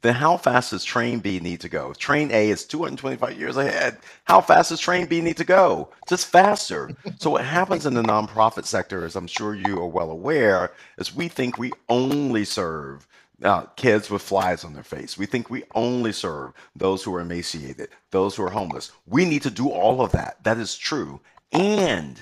then 0.00 0.14
how 0.14 0.36
fast 0.36 0.72
does 0.72 0.82
train 0.82 1.20
B 1.20 1.38
need 1.38 1.60
to 1.60 1.68
go? 1.68 1.92
If 1.92 1.98
Train 1.98 2.32
A 2.32 2.50
is 2.50 2.64
225 2.66 3.38
years 3.38 3.56
ahead. 3.56 3.98
How 4.24 4.40
fast 4.40 4.70
does 4.70 4.80
train 4.80 5.06
B 5.06 5.20
need 5.20 5.36
to 5.36 5.44
go? 5.44 5.90
Just 6.08 6.26
faster. 6.26 6.90
so 7.20 7.30
what 7.30 7.44
happens 7.44 7.86
in 7.86 7.94
the 7.94 8.02
nonprofit 8.02 8.64
sector, 8.64 9.04
as 9.04 9.14
I'm 9.14 9.28
sure 9.28 9.54
you 9.54 9.78
are 9.80 9.86
well 9.86 10.10
aware, 10.10 10.72
is 10.98 11.14
we 11.14 11.28
think 11.28 11.56
we 11.56 11.70
only 11.88 12.44
serve 12.44 13.06
uh, 13.44 13.66
kids 13.76 14.10
with 14.10 14.22
flies 14.22 14.64
on 14.64 14.72
their 14.72 14.82
face. 14.82 15.16
We 15.16 15.26
think 15.26 15.48
we 15.48 15.62
only 15.76 16.12
serve 16.12 16.52
those 16.74 17.04
who 17.04 17.14
are 17.14 17.20
emaciated, 17.20 17.90
those 18.10 18.34
who 18.34 18.42
are 18.42 18.50
homeless. 18.50 18.90
We 19.06 19.24
need 19.24 19.42
to 19.42 19.50
do 19.50 19.68
all 19.68 20.00
of 20.00 20.10
that. 20.12 20.42
That 20.42 20.58
is 20.58 20.76
true. 20.76 21.20
And, 21.52 22.20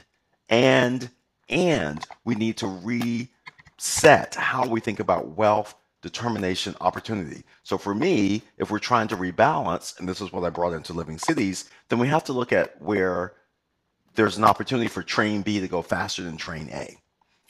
and, 0.50 1.08
and 1.50 2.06
we 2.24 2.34
need 2.34 2.56
to 2.58 2.66
reset 2.66 4.34
how 4.34 4.66
we 4.66 4.80
think 4.80 5.00
about 5.00 5.36
wealth 5.36 5.74
determination, 6.02 6.74
opportunity. 6.80 7.44
So 7.62 7.76
for 7.76 7.94
me, 7.94 8.42
if 8.56 8.70
we're 8.70 8.78
trying 8.78 9.08
to 9.08 9.16
rebalance, 9.16 9.98
and 9.98 10.08
this 10.08 10.20
is 10.20 10.32
what 10.32 10.44
I 10.44 10.50
brought 10.50 10.72
into 10.72 10.94
Living 10.94 11.18
Cities, 11.18 11.68
then 11.88 11.98
we 11.98 12.08
have 12.08 12.24
to 12.24 12.32
look 12.32 12.52
at 12.52 12.80
where 12.80 13.34
there's 14.14 14.38
an 14.38 14.44
opportunity 14.44 14.88
for 14.88 15.02
train 15.02 15.42
B 15.42 15.60
to 15.60 15.68
go 15.68 15.82
faster 15.82 16.22
than 16.22 16.36
train 16.36 16.70
A. 16.72 16.96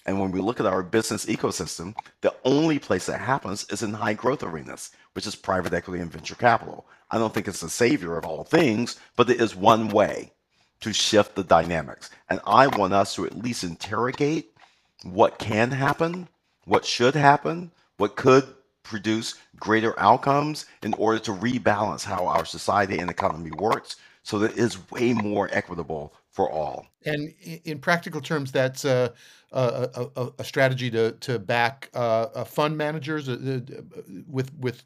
And 0.06 0.18
when 0.18 0.32
we 0.32 0.40
look 0.40 0.58
at 0.58 0.66
our 0.66 0.82
business 0.82 1.26
ecosystem, 1.26 1.94
the 2.22 2.34
only 2.44 2.78
place 2.78 3.06
that 3.06 3.20
happens 3.20 3.66
is 3.70 3.82
in 3.82 3.92
high 3.92 4.14
growth 4.14 4.42
arenas, 4.42 4.90
which 5.12 5.26
is 5.26 5.36
private 5.36 5.74
equity 5.74 6.02
and 6.02 6.10
venture 6.10 6.34
capital. 6.34 6.86
I 7.10 7.18
don't 7.18 7.32
think 7.32 7.46
it's 7.46 7.60
the 7.60 7.68
savior 7.68 8.16
of 8.16 8.24
all 8.24 8.44
things, 8.44 8.98
but 9.14 9.30
it 9.30 9.40
is 9.40 9.54
one 9.54 9.88
way 9.88 10.32
to 10.80 10.92
shift 10.92 11.34
the 11.34 11.44
dynamics. 11.44 12.10
And 12.28 12.40
I 12.46 12.66
want 12.66 12.92
us 12.92 13.14
to 13.14 13.26
at 13.26 13.36
least 13.36 13.64
interrogate 13.64 14.54
what 15.02 15.38
can 15.38 15.70
happen, 15.70 16.28
what 16.64 16.84
should 16.84 17.14
happen, 17.14 17.70
what 17.96 18.16
could 18.16 18.44
produce 18.82 19.34
greater 19.56 19.98
outcomes 20.00 20.66
in 20.82 20.94
order 20.94 21.18
to 21.18 21.32
rebalance 21.32 22.04
how 22.04 22.26
our 22.26 22.44
society 22.44 22.98
and 22.98 23.10
economy 23.10 23.50
works 23.52 23.96
so 24.22 24.38
that 24.38 24.52
it 24.52 24.58
is 24.58 24.90
way 24.90 25.12
more 25.12 25.48
equitable 25.52 26.14
for 26.40 26.50
all. 26.50 26.86
And 27.04 27.32
in 27.64 27.78
practical 27.78 28.20
terms, 28.20 28.52
that's 28.52 28.84
a, 28.84 29.12
a, 29.52 30.08
a, 30.16 30.28
a 30.38 30.44
strategy 30.44 30.90
to 30.90 31.12
to 31.12 31.38
back 31.38 31.90
uh, 31.94 32.44
fund 32.44 32.76
managers 32.76 33.28
uh, 33.28 33.32
uh, 33.32 34.02
with 34.26 34.52
with 34.58 34.84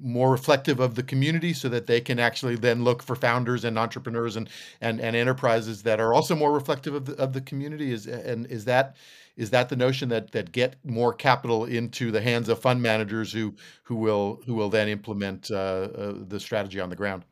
more 0.00 0.30
reflective 0.30 0.80
of 0.80 0.94
the 0.94 1.02
community, 1.02 1.52
so 1.52 1.68
that 1.68 1.86
they 1.86 2.00
can 2.00 2.18
actually 2.18 2.56
then 2.56 2.84
look 2.84 3.02
for 3.02 3.16
founders 3.16 3.64
and 3.64 3.78
entrepreneurs 3.78 4.36
and 4.36 4.48
and, 4.80 5.00
and 5.00 5.16
enterprises 5.16 5.82
that 5.82 6.00
are 6.00 6.14
also 6.14 6.34
more 6.34 6.52
reflective 6.52 6.94
of 6.94 7.04
the, 7.04 7.14
of 7.14 7.32
the 7.32 7.40
community. 7.40 7.92
Is 7.92 8.06
and 8.06 8.46
is 8.46 8.64
that 8.64 8.96
is 9.36 9.50
that 9.50 9.68
the 9.68 9.76
notion 9.76 10.08
that 10.08 10.30
that 10.32 10.52
get 10.52 10.76
more 10.84 11.12
capital 11.12 11.64
into 11.64 12.10
the 12.12 12.20
hands 12.20 12.48
of 12.48 12.60
fund 12.60 12.80
managers 12.80 13.32
who 13.32 13.54
who 13.82 13.96
will 13.96 14.40
who 14.46 14.54
will 14.54 14.70
then 14.70 14.88
implement 14.88 15.50
uh, 15.50 15.54
uh, 15.54 16.14
the 16.28 16.38
strategy 16.38 16.80
on 16.80 16.90
the 16.90 16.96
ground? 16.96 17.24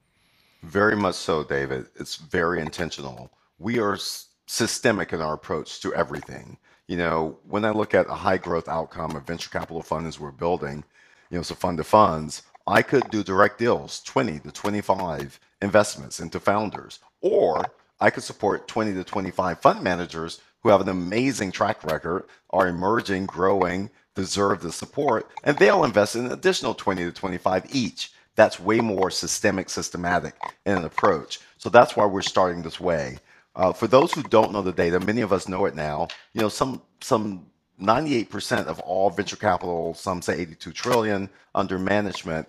Very 0.63 0.97
much 0.97 1.15
so, 1.17 1.45
David. 1.45 1.87
It's 1.97 2.17
very 2.17 2.61
intentional. 2.61 3.31
We 3.59 3.79
are 3.81 3.95
s- 3.95 4.29
systemic 4.47 5.13
in 5.13 5.21
our 5.23 5.35
approach 5.35 5.81
to 5.83 5.95
everything. 5.95 6.59
You 6.89 6.97
know, 6.99 7.39
when 7.49 7.65
I 7.65 7.71
look 7.71 7.95
at 7.95 8.09
a 8.11 8.15
high 8.15 8.39
growth 8.39 8.69
outcome 8.69 9.17
of 9.17 9.25
venture 9.27 9.51
capital 9.51 9.83
funds 9.83 10.21
we're 10.21 10.33
building, 10.33 10.85
you 11.31 11.39
know, 11.39 11.43
so 11.43 11.55
fund 11.55 11.79
to 11.79 11.85
funds, 11.85 12.43
I 12.67 12.83
could 12.83 13.11
do 13.11 13.25
direct 13.25 13.59
deals, 13.59 14.03
20 14.03 14.41
to 14.41 14.53
25 14.53 15.41
investments 15.63 16.21
into 16.21 16.41
founders, 16.41 17.01
or 17.23 17.65
I 18.01 18.11
could 18.11 18.25
support 18.25 18.69
20 18.69 18.95
to 18.95 19.05
25 19.05 19.61
fund 19.63 19.83
managers 19.83 20.41
who 20.63 20.71
have 20.71 20.83
an 20.83 20.91
amazing 20.91 21.53
track 21.53 21.85
record, 21.85 22.25
are 22.51 22.69
emerging, 22.69 23.27
growing, 23.27 23.91
deserve 24.17 24.63
the 24.63 24.73
support, 24.73 25.31
and 25.45 25.57
they'll 25.59 25.85
invest 25.85 26.17
in 26.17 26.27
an 26.27 26.33
additional 26.33 26.75
20 26.75 27.05
to 27.05 27.13
25 27.13 27.75
each. 27.75 28.13
That's 28.37 28.61
way 28.61 28.81
more 28.81 29.11
systemic, 29.11 29.71
systematic 29.71 30.35
in 30.67 30.77
an 30.79 30.85
approach. 30.85 31.41
So 31.59 31.71
that's 31.71 31.97
why 31.97 32.07
we're 32.07 32.23
starting 32.23 32.63
this 32.63 32.81
way. 32.81 33.19
Uh, 33.57 33.73
for 33.73 33.87
those 33.87 34.13
who 34.15 34.23
don't 34.25 34.53
know 34.53 34.63
the 34.63 34.73
data, 34.73 35.01
many 35.01 35.21
of 35.23 35.33
us 35.33 35.49
know 35.49 35.67
it 35.67 35.75
now. 35.77 36.09
You 36.35 36.43
know, 36.43 36.49
some 36.51 36.83
some 37.01 37.47
98% 37.81 38.67
of 38.67 38.81
all 38.81 39.11
venture 39.11 39.37
capital, 39.37 39.95
some 39.95 40.23
say 40.23 40.39
82 40.41 40.73
trillion 40.73 41.31
under 41.55 41.79
management, 41.79 42.49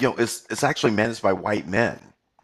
you 0.00 0.08
know, 0.08 0.16
it's 0.16 0.46
it's 0.50 0.64
actually 0.64 0.92
managed 0.92 1.22
by 1.22 1.32
white 1.32 1.68
men. 1.68 1.98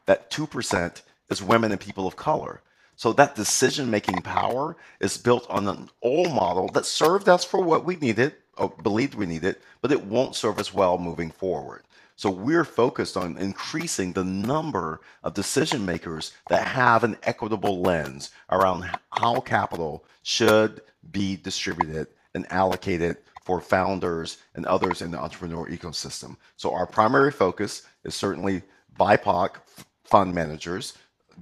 That 0.07 0.31
2% 0.31 1.03
is 1.31 1.43
women 1.43 1.73
and 1.73 1.81
people 1.81 2.07
of 2.07 2.17
color. 2.17 2.63
So 2.97 3.13
that 3.15 3.37
decision 3.37 3.91
making 3.91 4.23
power 4.23 4.77
is 5.01 5.19
built 5.19 5.47
on 5.51 5.69
an 5.69 5.91
old 6.03 6.33
model 6.33 6.69
that 6.75 6.87
served 6.87 7.29
us 7.29 7.45
for 7.45 7.63
what 7.63 7.85
we 7.85 7.97
needed, 7.97 8.35
or 8.59 8.71
believed 8.83 9.15
we 9.15 9.27
needed, 9.27 9.57
but 9.83 9.93
it 9.93 10.05
won't 10.05 10.37
serve 10.37 10.59
us 10.59 10.75
well 10.75 10.99
moving 10.99 11.31
forward. 11.31 11.85
So 12.19 12.31
we're 12.31 12.65
focused 12.65 13.17
on 13.17 13.39
increasing 13.39 14.13
the 14.13 14.25
number 14.25 15.03
of 15.23 15.35
decision 15.35 15.87
makers 15.87 16.33
that 16.49 16.67
have 16.67 17.05
an 17.05 17.17
equitable 17.23 17.81
lens 17.81 18.33
around 18.51 18.91
how 19.11 19.39
capital 19.39 20.05
should 20.25 20.81
be 21.13 21.37
distributed 21.37 22.09
and 22.35 22.45
allocated 22.51 23.19
for 23.45 23.61
founders 23.61 24.39
and 24.57 24.67
others 24.67 25.01
in 25.01 25.13
the 25.13 25.19
entrepreneur 25.19 25.69
ecosystem. 25.69 26.35
So 26.57 26.75
our 26.75 26.87
primary 26.87 27.31
focus 27.31 27.83
is 28.03 28.17
certainly 28.17 28.63
BIPOC 28.99 29.51
fund 30.03 30.35
managers 30.35 30.95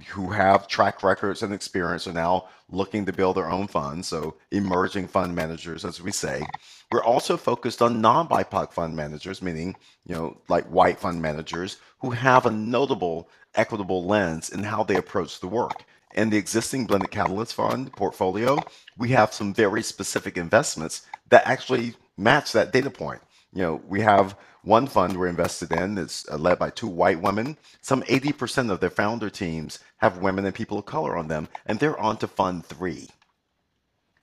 who 0.07 0.29
have 0.31 0.67
track 0.67 1.03
records 1.03 1.43
and 1.43 1.53
experience 1.53 2.07
are 2.07 2.13
now 2.13 2.47
looking 2.69 3.05
to 3.05 3.13
build 3.13 3.37
their 3.37 3.49
own 3.49 3.67
funds. 3.67 4.07
So 4.07 4.35
emerging 4.51 5.07
fund 5.07 5.35
managers, 5.35 5.85
as 5.85 6.01
we 6.01 6.11
say. 6.11 6.45
We're 6.91 7.03
also 7.03 7.35
focused 7.35 7.81
on 7.81 8.01
non-BIPOC 8.01 8.71
fund 8.71 8.95
managers, 8.95 9.41
meaning, 9.41 9.75
you 10.05 10.15
know, 10.15 10.37
like 10.47 10.65
white 10.65 10.99
fund 10.99 11.21
managers 11.21 11.77
who 11.99 12.11
have 12.11 12.45
a 12.45 12.51
notable 12.51 13.29
equitable 13.55 14.05
lens 14.05 14.49
in 14.49 14.63
how 14.63 14.83
they 14.83 14.95
approach 14.95 15.39
the 15.39 15.47
work. 15.47 15.83
In 16.15 16.29
the 16.29 16.37
existing 16.37 16.85
blended 16.85 17.11
catalyst 17.11 17.53
fund 17.55 17.91
portfolio, 17.93 18.57
we 18.97 19.09
have 19.09 19.33
some 19.33 19.53
very 19.53 19.83
specific 19.83 20.37
investments 20.37 21.05
that 21.29 21.45
actually 21.45 21.95
match 22.17 22.53
that 22.53 22.71
data 22.71 22.89
point. 22.89 23.21
You 23.53 23.61
know, 23.63 23.81
we 23.87 24.01
have 24.01 24.37
one 24.67 24.85
fund 24.85 25.17
we're 25.17 25.27
invested 25.27 25.71
in 25.71 25.95
that's 25.95 26.27
uh, 26.29 26.37
led 26.37 26.59
by 26.59 26.69
two 26.69 26.87
white 26.87 27.21
women. 27.21 27.57
Some 27.81 28.03
80% 28.03 28.69
of 28.69 28.79
their 28.79 28.89
founder 28.89 29.29
teams 29.29 29.79
have 29.97 30.17
women 30.17 30.45
and 30.45 30.53
people 30.53 30.77
of 30.77 30.85
color 30.85 31.17
on 31.17 31.29
them, 31.29 31.47
and 31.65 31.79
they're 31.79 31.99
on 31.99 32.17
to 32.17 32.27
fund 32.27 32.65
three. 32.65 33.07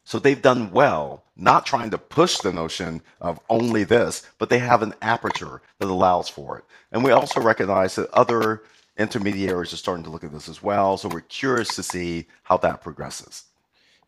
So 0.04 0.18
they've 0.18 0.40
done 0.40 0.70
well, 0.70 1.24
not 1.34 1.64
trying 1.64 1.90
to 1.90 1.98
push 1.98 2.38
the 2.38 2.52
notion 2.52 3.00
of 3.22 3.40
only 3.48 3.84
this, 3.84 4.28
but 4.38 4.50
they 4.50 4.58
have 4.58 4.82
an 4.82 4.94
aperture 5.00 5.62
that 5.78 5.88
allows 5.88 6.28
for 6.28 6.58
it. 6.58 6.64
And 6.92 7.02
we 7.02 7.10
also 7.10 7.40
recognize 7.40 7.94
that 7.94 8.10
other 8.10 8.62
intermediaries 8.98 9.72
are 9.72 9.78
starting 9.78 10.04
to 10.04 10.10
look 10.10 10.24
at 10.24 10.32
this 10.32 10.48
as 10.48 10.62
well. 10.62 10.98
So 10.98 11.08
we're 11.08 11.22
curious 11.22 11.74
to 11.76 11.82
see 11.82 12.26
how 12.42 12.58
that 12.58 12.82
progresses. 12.82 13.44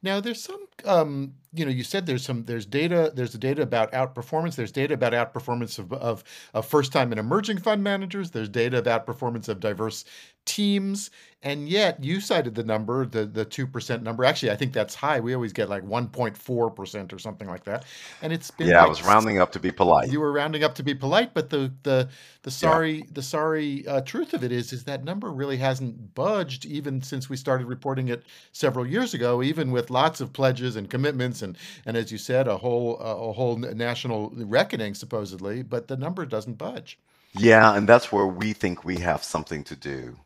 Now, 0.03 0.21
there's 0.21 0.43
some 0.43 0.67
um, 0.85 1.35
you 1.53 1.65
know, 1.65 1.71
you 1.71 1.85
said 1.85 2.05
there's 2.07 2.25
some 2.25 2.45
there's 2.45 2.67
data 2.67 3.13
there's 3.15 3.33
the 3.33 3.39
data 3.39 3.63
about 3.63 3.93
outperformance. 3.93 4.57
There's 4.57 4.73
data 4.73 4.95
about 4.95 5.13
outperformance 5.13 5.79
of 5.79 5.93
of, 5.93 6.23
of 6.53 6.67
first 6.67 6.93
time 6.93 7.13
and 7.13 7.19
emerging 7.19 7.59
fund 7.59 7.83
managers. 7.83 8.31
There's 8.31 8.49
data 8.49 8.79
about 8.79 9.07
performance 9.07 9.49
of 9.49 9.61
diverse 9.61 10.05
teams, 10.45 11.11
and 11.43 11.69
yet 11.69 12.03
you 12.03 12.21
cited 12.21 12.55
the 12.55 12.63
number 12.63 13.07
the 13.07 13.25
the 13.25 13.45
two 13.45 13.67
percent 13.67 14.03
number. 14.03 14.25
Actually, 14.25 14.53
I 14.53 14.57
think 14.57 14.73
that's 14.73 14.95
high. 14.95 15.21
We 15.21 15.35
always 15.35 15.53
get 15.53 15.69
like 15.71 15.83
one 15.83 16.09
point 16.09 16.37
four 16.37 16.71
percent 16.71 17.13
or 17.13 17.19
something 17.19 17.49
like 17.49 17.65
that, 17.65 17.85
and 18.21 18.33
it's 18.33 18.51
been 18.51 18.69
Yeah, 18.69 18.85
I 18.85 18.89
was 18.89 19.03
rounding 19.03 19.39
up 19.39 19.53
to 19.53 19.61
be 19.61 19.71
polite. 19.71 20.11
you 20.11 20.21
were 20.21 20.33
rounding 20.33 20.63
up 20.63 20.75
to 20.77 20.83
be 20.83 20.95
polite, 20.95 21.33
but 21.33 21.49
the 21.49 21.73
the 21.85 22.09
the 22.43 22.51
sorry 22.51 23.05
the 23.13 23.23
sorry 23.23 23.87
uh, 23.87 24.01
truth 24.03 24.35
of 24.35 24.45
it 24.45 24.53
is 24.53 24.73
is 24.73 24.85
that 24.85 25.05
number 25.05 25.31
really 25.33 25.57
hasn't 25.57 26.15
budged 26.15 26.67
even 26.67 27.01
since 27.03 27.31
we 27.31 27.37
started 27.37 27.67
reporting 27.67 28.09
it 28.09 28.25
several 28.53 28.87
years 28.87 29.15
ago. 29.15 29.43
Even 29.43 29.71
with 29.71 29.91
lots 29.91 30.21
of 30.21 30.33
pledges 30.33 30.66
and 30.75 30.91
commitments 30.91 31.43
and 31.43 31.57
and 31.85 31.97
as 31.97 32.11
you 32.11 32.19
said, 32.19 32.49
a 32.49 32.57
whole 32.57 32.97
a 32.97 33.33
whole 33.33 33.57
national 33.57 34.33
reckoning 34.35 34.95
supposedly, 34.95 35.63
but 35.63 35.87
the 35.87 35.97
number 35.97 36.27
doesn't 36.27 36.59
budge. 36.59 36.99
Yeah, 37.39 37.77
and 37.77 37.89
that's 37.89 38.11
where 38.11 38.27
we 38.27 38.55
think 38.55 38.85
we 38.85 38.97
have 39.01 39.23
something 39.23 39.63
to 39.65 39.77
do. 39.77 40.17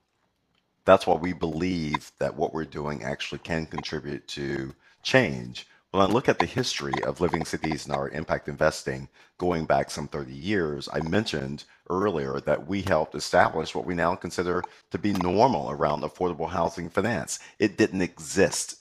That's 0.84 1.06
why 1.06 1.16
we 1.16 1.32
believe 1.32 2.12
that 2.18 2.36
what 2.36 2.54
we're 2.54 2.64
doing 2.64 3.02
actually 3.02 3.38
can 3.38 3.66
contribute 3.66 4.26
to 4.28 4.74
change. 5.02 5.66
When 5.90 6.02
I 6.02 6.06
look 6.06 6.28
at 6.28 6.38
the 6.38 6.46
history 6.46 6.94
of 7.04 7.20
living 7.20 7.44
cities 7.44 7.84
and 7.84 7.94
our 7.94 8.08
impact 8.10 8.48
investing 8.48 9.08
going 9.38 9.64
back 9.64 9.90
some 9.90 10.06
30 10.06 10.32
years, 10.32 10.88
I 10.92 11.00
mentioned 11.00 11.64
earlier 11.88 12.40
that 12.40 12.68
we 12.68 12.82
helped 12.82 13.16
establish 13.16 13.74
what 13.74 13.86
we 13.86 13.94
now 13.94 14.14
consider 14.14 14.62
to 14.92 14.98
be 14.98 15.12
normal 15.14 15.70
around 15.70 16.02
affordable 16.02 16.48
housing 16.48 16.90
finance. 16.90 17.40
It 17.58 17.76
didn't 17.76 18.02
exist. 18.02 18.79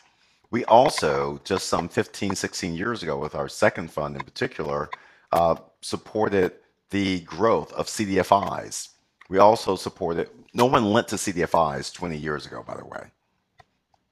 We 0.51 0.65
also, 0.65 1.39
just 1.43 1.67
some 1.67 1.87
15, 1.89 2.35
16 2.35 2.73
years 2.73 3.03
ago, 3.03 3.17
with 3.17 3.35
our 3.35 3.47
second 3.47 3.91
fund 3.91 4.15
in 4.15 4.23
particular, 4.23 4.89
uh, 5.31 5.55
supported 5.81 6.53
the 6.89 7.19
growth 7.21 7.71
of 7.73 7.85
CDFIs. 7.87 8.89
We 9.29 9.37
also 9.37 9.75
supported, 9.75 10.29
no 10.53 10.65
one 10.65 10.85
lent 10.85 11.07
to 11.09 11.17
CDFIs 11.17 11.93
20 11.93 12.17
years 12.17 12.47
ago, 12.47 12.63
by 12.65 12.77
the 12.77 12.85
way. 12.85 13.11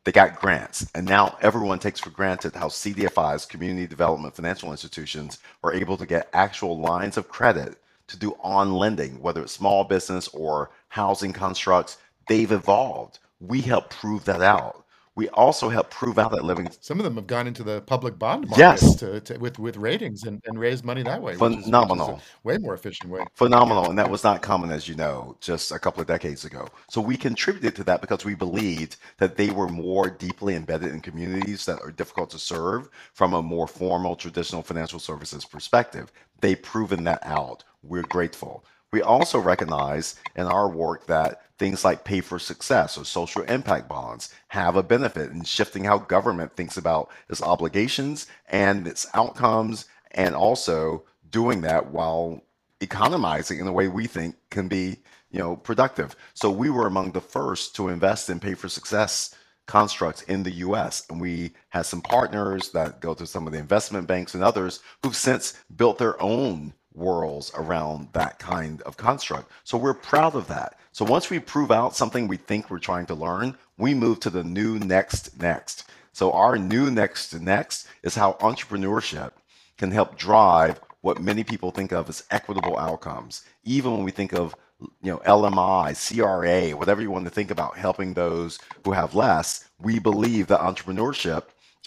They 0.03 0.11
got 0.11 0.39
grants. 0.39 0.87
And 0.93 1.07
now 1.07 1.37
everyone 1.41 1.79
takes 1.79 1.99
for 1.99 2.11
granted 2.11 2.55
how 2.55 2.67
CDFIs, 2.67 3.49
community 3.49 3.87
development 3.87 4.35
financial 4.35 4.71
institutions, 4.71 5.39
are 5.63 5.73
able 5.73 5.97
to 5.97 6.05
get 6.05 6.29
actual 6.33 6.79
lines 6.79 7.17
of 7.17 7.27
credit 7.27 7.77
to 8.07 8.17
do 8.17 8.37
on 8.41 8.73
lending, 8.73 9.19
whether 9.21 9.41
it's 9.41 9.51
small 9.51 9.83
business 9.83 10.27
or 10.29 10.69
housing 10.89 11.33
constructs. 11.33 11.97
They've 12.29 12.51
evolved. 12.51 13.19
We 13.39 13.59
help 13.61 13.89
prove 13.89 14.23
that 14.25 14.41
out. 14.41 14.85
We 15.17 15.29
also 15.29 15.67
help 15.67 15.89
prove 15.89 16.19
out 16.19 16.29
that 16.31 16.43
living 16.45 16.69
Some 16.79 16.99
of 16.99 17.03
them 17.03 17.15
have 17.15 17.25
gone 17.25 17.47
into 17.47 17.63
the 17.63 17.81
public 17.81 18.19
bond 18.19 18.47
market 18.47 18.59
Yes. 18.59 18.95
to, 18.97 19.19
to, 19.21 19.37
with 19.39 19.57
with 19.57 19.75
ratings 19.75 20.23
and, 20.25 20.41
and 20.45 20.59
raise 20.59 20.83
money 20.83 21.01
that 21.03 21.19
way, 21.21 21.35
which 21.35 21.41
is, 21.41 21.41
which 21.49 21.57
is 21.59 21.65
phenomenal. 21.65 22.21
way 22.43 22.57
more 22.59 22.75
efficient 22.75 23.09
way. 23.11 23.25
phenomenal 23.33 23.89
and 23.89 23.97
that 23.97 24.09
was 24.09 24.23
not 24.23 24.43
common 24.43 24.69
as 24.71 24.87
you 24.87 24.93
know 24.95 25.35
just 25.41 25.71
a 25.71 25.79
couple 25.79 26.01
of 26.01 26.07
decades 26.07 26.45
ago 26.45 26.67
so 26.87 27.01
we 27.01 27.17
contributed 27.17 27.75
to 27.75 27.83
that 27.83 27.99
because 28.01 28.23
we 28.25 28.35
believed 28.35 28.97
that 29.17 29.35
they 29.35 29.49
were 29.49 29.67
more 29.67 30.07
deeply 30.09 30.53
embedded 30.55 30.93
in 30.93 31.01
communities 31.01 31.65
that 31.65 31.81
are 31.81 31.91
difficult 31.91 32.29
to 32.29 32.37
serve 32.39 32.87
from 33.13 33.33
a 33.33 33.41
more 33.41 33.67
formal 33.67 34.15
traditional 34.15 34.61
financial 34.61 34.99
services 34.99 35.43
perspective 35.45 36.11
they've 36.41 36.61
proven 36.61 37.03
that 37.03 37.25
out 37.25 37.63
we're 37.81 38.03
grateful 38.03 38.63
we 38.91 39.01
also 39.01 39.39
recognize 39.39 40.15
in 40.35 40.45
our 40.45 40.69
work 40.69 41.07
that 41.07 41.41
things 41.57 41.83
like 41.83 42.03
pay 42.03 42.21
for 42.21 42.39
success 42.39 42.97
or 42.97 43.03
social 43.05 43.41
impact 43.43 43.89
bonds 43.89 44.33
have 44.49 44.75
a 44.75 44.83
benefit 44.83 45.31
in 45.31 45.43
shifting 45.43 45.83
how 45.83 45.97
government 45.97 46.55
thinks 46.55 46.77
about 46.77 47.09
its 47.29 47.41
obligations 47.41 48.27
and 48.49 48.87
its 48.87 49.07
outcomes 49.13 49.85
and 50.11 50.35
also 50.35 51.03
doing 51.29 51.61
that 51.61 51.91
while 51.91 52.41
economizing 52.79 53.59
in 53.59 53.67
a 53.67 53.71
way 53.71 53.87
we 53.87 54.07
think 54.07 54.35
can 54.49 54.67
be 54.67 54.97
you 55.31 55.39
know 55.39 55.55
productive. 55.55 56.15
So 56.33 56.49
we 56.49 56.69
were 56.69 56.87
among 56.87 57.11
the 57.11 57.21
first 57.21 57.75
to 57.75 57.89
invest 57.89 58.29
in 58.29 58.39
pay 58.39 58.53
for 58.53 58.69
success 58.69 59.35
constructs 59.65 60.21
in 60.23 60.43
the 60.43 60.51
US 60.51 61.03
and 61.09 61.19
we 61.19 61.51
had 61.69 61.85
some 61.85 62.01
partners 62.01 62.69
that 62.71 63.01
go 63.01 63.13
to 63.13 63.27
some 63.27 63.47
of 63.47 63.51
the 63.51 63.59
investment 63.59 64.07
banks 64.07 64.33
and 64.33 64.43
others 64.43 64.79
who've 65.03 65.15
since 65.15 65.55
built 65.75 65.97
their 65.97 66.21
own 66.21 66.73
worlds 66.97 67.51
around 67.55 68.07
that 68.13 68.39
kind 68.39 68.81
of 68.81 68.97
construct 68.97 69.51
so 69.63 69.77
we're 69.77 69.93
proud 69.93 70.35
of 70.35 70.47
that 70.47 70.77
so 70.91 71.05
once 71.05 71.29
we 71.29 71.39
prove 71.39 71.71
out 71.71 71.95
something 71.95 72.27
we 72.27 72.37
think 72.37 72.69
we're 72.69 72.79
trying 72.79 73.05
to 73.05 73.13
learn 73.13 73.55
we 73.77 73.93
move 73.93 74.19
to 74.19 74.29
the 74.29 74.43
new 74.43 74.79
next 74.79 75.39
next 75.39 75.85
so 76.11 76.31
our 76.31 76.57
new 76.57 76.89
next 76.89 77.39
next 77.39 77.87
is 78.01 78.15
how 78.15 78.33
entrepreneurship 78.41 79.31
can 79.77 79.91
help 79.91 80.17
drive 80.17 80.81
what 81.01 81.21
many 81.21 81.43
people 81.43 81.71
think 81.71 81.91
of 81.91 82.09
as 82.09 82.23
equitable 82.31 82.77
outcomes. 82.77 83.43
Even 83.63 83.91
when 83.93 84.03
we 84.03 84.11
think 84.11 84.33
of 84.33 84.55
you 85.01 85.11
know 85.11 85.19
LMI, 85.19 85.95
CRA, 85.95 86.75
whatever 86.75 87.01
you 87.01 87.11
want 87.11 87.25
to 87.25 87.31
think 87.31 87.51
about 87.51 87.77
helping 87.77 88.13
those 88.13 88.59
who 88.83 88.91
have 88.91 89.15
less, 89.15 89.69
we 89.79 89.99
believe 89.99 90.47
that 90.47 90.59
entrepreneurship 90.59 91.43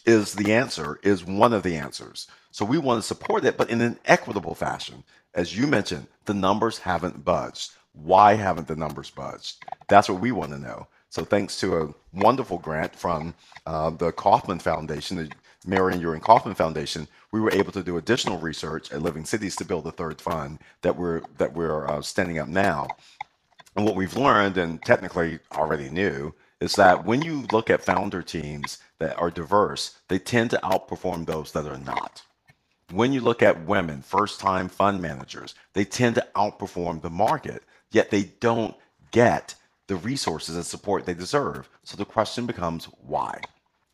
is 0.07 0.35
the 0.35 0.53
answer, 0.53 0.99
is 1.03 1.25
one 1.25 1.53
of 1.53 1.62
the 1.62 1.77
answers. 1.77 2.29
So 2.53 2.65
we 2.65 2.79
want 2.79 3.01
to 3.01 3.07
support 3.07 3.45
it, 3.45 3.57
but 3.57 3.71
in 3.71 3.81
an 3.81 3.99
equitable 4.07 4.55
fashion. 4.55 5.05
As 5.35 5.57
you 5.57 5.67
mentioned, 5.67 6.07
the 6.27 6.35
numbers 6.35 6.79
haven't 6.79 7.25
budged. 7.25 7.73
Why 7.93 8.35
haven't 8.35 8.69
the 8.69 8.77
numbers 8.77 9.11
budged? 9.11 9.65
That's 9.89 10.09
what 10.09 10.21
we 10.21 10.33
want 10.33 10.53
to 10.53 10.59
know. 10.59 10.87
So 11.11 11.25
thanks 11.25 11.59
to 11.61 11.77
a 11.79 11.95
wonderful 12.13 12.59
grant 12.59 12.95
from 12.95 13.35
uh, 13.67 13.91
the 13.91 14.13
Kauffman 14.13 14.61
Foundation, 14.61 15.17
the 15.17 15.31
Marion 15.67 16.01
Ewing 16.01 16.21
Kauffman 16.21 16.55
Foundation, 16.55 17.09
we 17.33 17.41
were 17.41 17.53
able 17.53 17.73
to 17.73 17.83
do 17.83 17.97
additional 17.99 18.39
research 18.39 18.93
at 18.93 19.03
Living 19.03 19.25
Cities 19.25 19.57
to 19.57 19.65
build 19.65 19.87
a 19.87 19.93
third 19.93 20.21
fund 20.21 20.59
that 20.83 20.97
we're 20.97 21.23
that 21.39 21.53
we're 21.55 21.87
uh, 21.89 22.03
standing 22.03 22.39
up 22.39 22.49
now. 22.49 22.89
And 23.77 23.85
what 23.87 23.97
we've 23.97 24.17
learned, 24.17 24.59
and 24.59 24.83
technically 24.83 25.39
already 25.53 25.91
knew, 25.91 26.35
is 26.61 26.75
that 26.75 27.05
when 27.05 27.23
you 27.23 27.47
look 27.53 27.71
at 27.71 27.85
founder 27.85 28.23
teams 28.23 28.79
that 28.99 29.19
are 29.19 29.31
diverse, 29.31 29.99
they 30.09 30.19
tend 30.19 30.51
to 30.51 30.61
outperform 30.63 31.27
those 31.27 31.53
that 31.53 31.67
are 31.67 31.79
not. 31.79 32.23
When 32.90 33.12
you 33.12 33.20
look 33.20 33.42
at 33.42 33.66
women, 33.66 34.03
first 34.03 34.40
time 34.40 34.68
fund 34.68 35.00
managers, 35.00 35.55
they 35.74 35.85
tend 35.85 36.16
to 36.16 36.26
outperform 36.35 37.03
the 37.03 37.11
market, 37.11 37.62
yet 37.92 38.11
they 38.11 38.24
don't 38.40 38.74
get 39.12 39.55
the 39.87 39.96
resources 39.96 40.57
and 40.57 40.64
support 40.64 41.07
they 41.07 41.14
deserve. 41.14 41.68
So 41.85 41.96
the 41.96 42.05
question 42.05 42.46
becomes 42.46 42.87
why? 43.07 43.40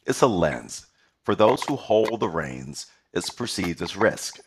It's 0.07 0.23
a 0.23 0.27
lens. 0.27 0.87
For 1.25 1.35
those 1.35 1.63
who 1.65 1.77
hold 1.77 2.21
the 2.21 2.29
reins, 2.29 2.87
it's 3.13 3.31
perceived 3.31 3.83
as 3.83 3.97
risk. 3.97 4.39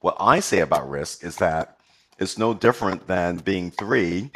What 0.00 0.16
I 0.20 0.40
say 0.40 0.60
about 0.60 0.90
risk 0.90 1.24
is 1.24 1.36
that 1.36 1.78
it's 2.18 2.38
no 2.38 2.54
different 2.54 3.06
than 3.06 3.38
being 3.38 3.70
three 3.70 4.30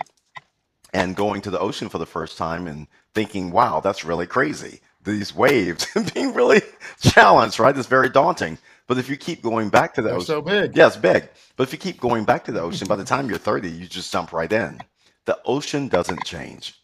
and 0.94 1.16
going 1.16 1.42
to 1.42 1.50
the 1.50 1.58
ocean 1.58 1.88
for 1.88 1.98
the 1.98 2.06
first 2.06 2.38
time 2.38 2.66
and 2.66 2.86
thinking, 3.14 3.50
wow, 3.50 3.80
that's 3.80 4.04
really 4.04 4.26
crazy. 4.26 4.80
These 5.02 5.34
waves 5.34 5.86
and 5.94 6.12
being 6.14 6.34
really 6.34 6.62
challenged, 7.00 7.58
right? 7.58 7.76
It's 7.76 7.88
very 7.88 8.08
daunting. 8.08 8.58
But 8.86 8.98
if 8.98 9.08
you 9.08 9.16
keep 9.16 9.42
going 9.42 9.70
back 9.70 9.94
to 9.94 10.02
the 10.02 10.08
They're 10.08 10.16
ocean, 10.18 10.26
so 10.26 10.42
big. 10.42 10.76
yeah, 10.76 10.88
it's 10.88 10.96
big. 10.96 11.28
But 11.56 11.64
if 11.64 11.72
you 11.72 11.78
keep 11.78 12.00
going 12.00 12.24
back 12.24 12.44
to 12.44 12.52
the 12.52 12.60
ocean, 12.60 12.86
by 12.88 12.96
the 12.96 13.04
time 13.04 13.28
you're 13.28 13.38
30, 13.38 13.70
you 13.70 13.86
just 13.86 14.12
jump 14.12 14.32
right 14.32 14.52
in. 14.52 14.80
The 15.26 15.38
ocean 15.46 15.88
doesn't 15.88 16.24
change. 16.24 16.74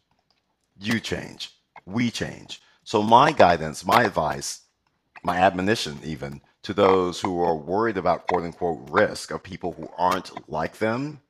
You 0.80 1.00
change. 1.00 1.50
We 1.86 2.10
change. 2.10 2.62
So, 2.84 3.02
my 3.02 3.32
guidance, 3.32 3.84
my 3.84 4.04
advice, 4.04 4.62
my 5.22 5.38
admonition, 5.38 5.98
even 6.04 6.40
to 6.62 6.74
those 6.74 7.20
who 7.20 7.40
are 7.42 7.56
worried 7.56 7.96
about 7.98 8.26
quote 8.28 8.44
unquote 8.44 8.90
risk 8.90 9.30
of 9.30 9.42
people 9.42 9.72
who 9.72 9.88
aren't 9.98 10.48
like 10.50 10.78
them, 10.78 11.20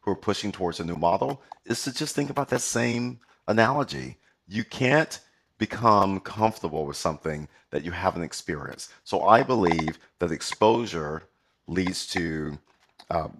who 0.00 0.12
are 0.12 0.16
pushing 0.16 0.52
towards 0.52 0.80
a 0.80 0.84
new 0.84 0.96
model, 0.96 1.42
is 1.64 1.82
to 1.84 1.94
just 1.94 2.14
think 2.14 2.30
about 2.30 2.48
that 2.48 2.60
same 2.62 3.20
analogy. 3.48 4.18
You 4.48 4.64
can't 4.64 5.20
become 5.60 6.20
comfortable 6.20 6.86
with 6.86 6.96
something 6.96 7.46
that 7.70 7.84
you 7.84 7.92
haven't 7.92 8.24
experienced. 8.24 8.92
So 9.04 9.22
I 9.22 9.44
believe 9.44 9.98
that 10.18 10.32
exposure 10.32 11.24
leads 11.68 12.06
to 12.08 12.58
um, 13.10 13.38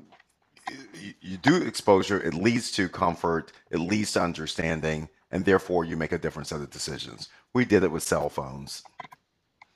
you, 0.95 1.15
you 1.23 1.37
do 1.39 1.57
exposure, 1.57 2.21
it 2.21 2.35
leads 2.35 2.71
to 2.73 2.89
comfort, 2.89 3.53
it 3.71 3.79
leads 3.79 4.13
to 4.13 4.23
understanding, 4.23 5.09
and 5.33 5.45
therefore 5.45 5.85
you 5.85 5.97
make 5.97 6.13
a 6.13 6.19
different 6.19 6.49
set 6.49 6.61
of 6.61 6.71
decisions. 6.71 7.31
We 7.55 7.65
did 7.65 7.85
it 7.85 7.91
with 7.91 8.03
cell 8.05 8.29
phones. 8.29 8.85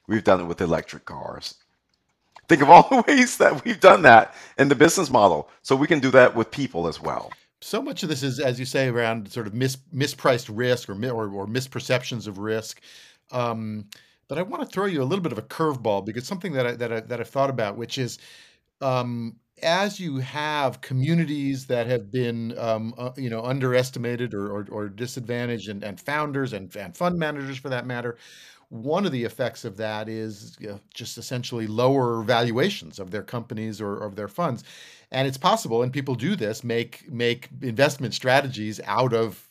We've 0.07 0.25
done 0.25 0.41
it 0.41 0.45
with 0.45 0.61
electric 0.61 1.07
cars. 1.07 1.55
Think 2.49 2.63
of 2.63 2.71
all 2.71 2.89
the 2.91 3.05
ways 3.09 3.39
that 3.39 3.65
we've 3.65 3.81
done 3.81 4.03
that 4.03 4.35
in 4.59 4.69
the 4.69 4.75
business 4.75 5.11
model. 5.11 5.49
So 5.63 5.77
we 5.77 5.87
can 5.87 6.01
do 6.01 6.11
that 6.13 6.37
with 6.37 6.51
people 6.51 6.87
as 6.89 7.01
well. 7.01 7.33
So 7.65 7.81
much 7.81 8.03
of 8.03 8.11
this 8.11 8.23
is, 8.23 8.41
as 8.41 8.59
you 8.59 8.67
say, 8.67 8.89
around 8.89 9.33
sort 9.33 9.47
of 9.47 9.55
mis, 9.55 9.79
mispriced 9.93 10.51
risk 10.55 10.91
or, 10.91 10.93
or 10.93 11.31
or 11.31 11.47
misperceptions 11.47 12.27
of 12.27 12.37
risk. 12.37 12.83
Um, 13.33 13.87
but 14.29 14.37
I 14.37 14.43
want 14.43 14.63
to 14.63 14.69
throw 14.69 14.85
you 14.85 15.03
a 15.03 15.05
little 15.05 15.23
bit 15.23 15.33
of 15.33 15.39
a 15.39 15.43
curveball 15.43 16.05
because 16.05 16.27
something 16.27 16.53
that 16.53 16.67
I, 16.67 16.73
that 16.73 16.93
I, 16.93 17.01
that 17.01 17.21
I've 17.21 17.29
thought 17.29 17.49
about, 17.49 17.79
which 17.79 17.97
is 17.97 18.19
um, 18.83 19.37
as 19.63 19.99
you 19.99 20.19
have 20.19 20.83
communities 20.83 21.67
that 21.69 21.87
have 21.87 22.13
been 22.13 22.57
um, 22.59 22.93
uh, 22.99 23.13
you 23.17 23.31
know 23.31 23.43
underestimated 23.43 24.35
or, 24.35 24.51
or, 24.51 24.67
or 24.71 24.89
disadvantaged 24.91 25.71
and, 25.71 25.83
and 25.83 25.99
founders 25.99 26.53
and, 26.53 26.77
and 26.77 26.95
fund 26.95 27.19
managers 27.19 27.57
for 27.57 27.71
that 27.71 27.87
matter 27.87 28.19
one 28.75 29.07
of 29.07 29.13
the 29.13 29.23
effects 29.23 29.65
of 29.65 29.77
that 29.77 30.09
is 30.09 30.57
you 30.59 30.67
know, 30.67 30.81
just 30.93 31.17
essentially 31.17 31.69
lower 31.69 32.23
valuations 32.23 32.99
of 32.99 33.13
their 33.13 33.23
companies 33.23 33.81
or 33.81 33.97
of 33.97 34.17
their 34.17 34.27
funds. 34.27 34.65
And 35.13 35.29
it's 35.29 35.39
possible, 35.39 35.83
and 35.83 35.93
people 35.93 36.17
do 36.17 36.35
this, 36.35 36.65
make 36.65 37.09
make 37.11 37.49
investment 37.63 38.15
strategies 38.15 38.81
out 38.85 39.13
of 39.13 39.49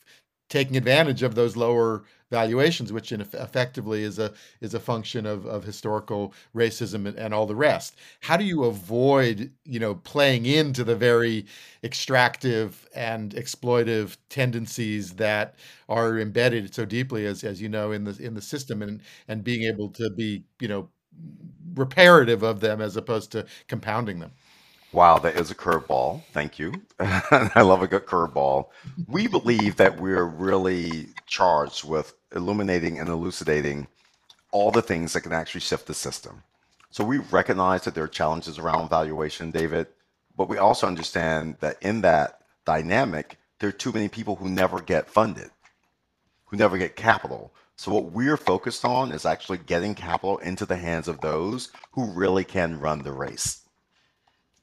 taking 0.50 0.76
advantage 0.76 1.24
of 1.24 1.36
those 1.36 1.56
lower 1.56 2.04
valuations, 2.34 2.92
which 2.92 3.12
effectively 3.12 4.04
is 4.04 4.18
a 4.20 4.34
is 4.62 4.74
a 4.74 4.80
function 4.80 5.26
of, 5.26 5.46
of 5.46 5.64
historical 5.64 6.34
racism 6.56 7.08
and, 7.08 7.18
and, 7.18 7.34
all 7.34 7.46
the 7.46 7.56
rest. 7.56 7.96
How 8.22 8.38
do 8.38 8.44
you 8.44 8.64
avoid, 8.66 9.52
you 9.66 9.80
know, 9.80 9.96
playing 9.96 10.46
into 10.46 10.84
the 10.84 10.96
very 10.96 11.46
extractive 11.84 12.88
and 12.96 13.34
exploitive 13.36 14.18
tendencies 14.30 15.14
that 15.16 15.56
are 15.90 16.20
embedded 16.20 16.74
so 16.74 16.86
deeply, 16.86 17.26
as 17.26 17.44
as 17.44 17.62
you 17.62 17.70
know, 17.70 17.92
in 17.92 18.04
the 18.06 18.18
in 18.28 18.34
the 18.34 18.42
system, 18.42 18.82
and 18.82 19.02
and 19.28 19.44
being 19.44 19.64
able 19.72 19.90
to 19.90 20.10
be, 20.12 20.44
you 20.60 20.68
know, 20.68 20.90
reparative 21.76 22.44
of 22.44 22.60
them 22.60 22.82
as 22.82 22.98
opposed 22.98 23.32
to 23.32 23.46
compounding 23.68 24.20
them? 24.20 24.32
Wow, 24.94 25.20
that 25.20 25.36
is 25.38 25.52
a 25.52 25.56
curveball. 25.56 26.24
Thank 26.34 26.60
you. 26.60 26.74
I 27.00 27.62
love 27.64 27.84
a 27.84 27.88
good 27.88 28.06
curveball. 28.06 28.68
We 29.08 29.28
believe 29.28 29.78
that 29.78 30.00
we're 30.00 30.26
really 30.26 31.10
charged 31.28 31.84
with 31.84 32.14
illuminating 32.36 33.00
and 33.00 33.10
elucidating 33.10 33.88
all 34.52 34.72
the 34.72 34.84
things 34.84 35.14
that 35.14 35.22
can 35.22 35.34
actually 35.34 35.62
shift 35.62 35.88
the 35.88 35.96
system. 35.96 36.44
So 36.92 37.04
we 37.04 37.20
recognize 37.20 37.84
that 37.86 37.96
there 37.96 38.06
are 38.06 38.10
challenges 38.10 38.60
around 38.60 38.90
valuation, 38.90 39.52
David, 39.52 39.88
but 40.38 40.50
we 40.50 40.58
also 40.60 40.88
understand 40.88 41.58
that 41.62 41.78
in 41.82 42.02
that 42.02 42.42
dynamic, 42.66 43.38
there 43.60 43.70
are 43.70 43.74
too 43.74 43.92
many 43.94 44.10
people 44.10 44.38
who 44.38 44.50
never 44.50 44.82
get 44.82 45.10
funded, 45.10 45.52
who 46.46 46.58
never 46.58 46.78
get 46.78 46.96
capital. 46.96 47.54
So 47.78 47.92
what 47.94 48.12
we're 48.12 48.38
focused 48.38 48.86
on 48.86 49.12
is 49.12 49.26
actually 49.26 49.60
getting 49.60 49.96
capital 49.96 50.40
into 50.40 50.66
the 50.66 50.78
hands 50.78 51.08
of 51.08 51.22
those 51.22 51.72
who 51.94 52.12
really 52.14 52.44
can 52.46 52.80
run 52.80 53.04
the 53.04 53.14
race. 53.14 53.63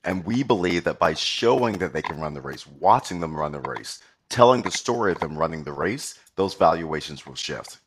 And 0.05 0.25
we 0.25 0.43
believe 0.43 0.85
that 0.85 0.99
by 0.99 1.15
showing 1.15 1.79
that 1.79 1.93
they 1.93 2.03
can 2.03 2.21
run 2.21 2.35
the 2.35 2.41
race, 2.41 2.67
watching 2.67 3.21
them 3.21 3.37
run 3.37 3.53
the 3.53 3.61
race, 3.61 4.01
telling 4.29 4.63
the 4.63 4.71
story 4.71 5.13
of 5.13 5.21
them 5.21 5.39
running 5.39 5.65
the 5.65 5.73
race, 5.73 6.19
those 6.37 6.55
valuations 6.55 7.27
will 7.27 7.35
shift. 7.35 7.79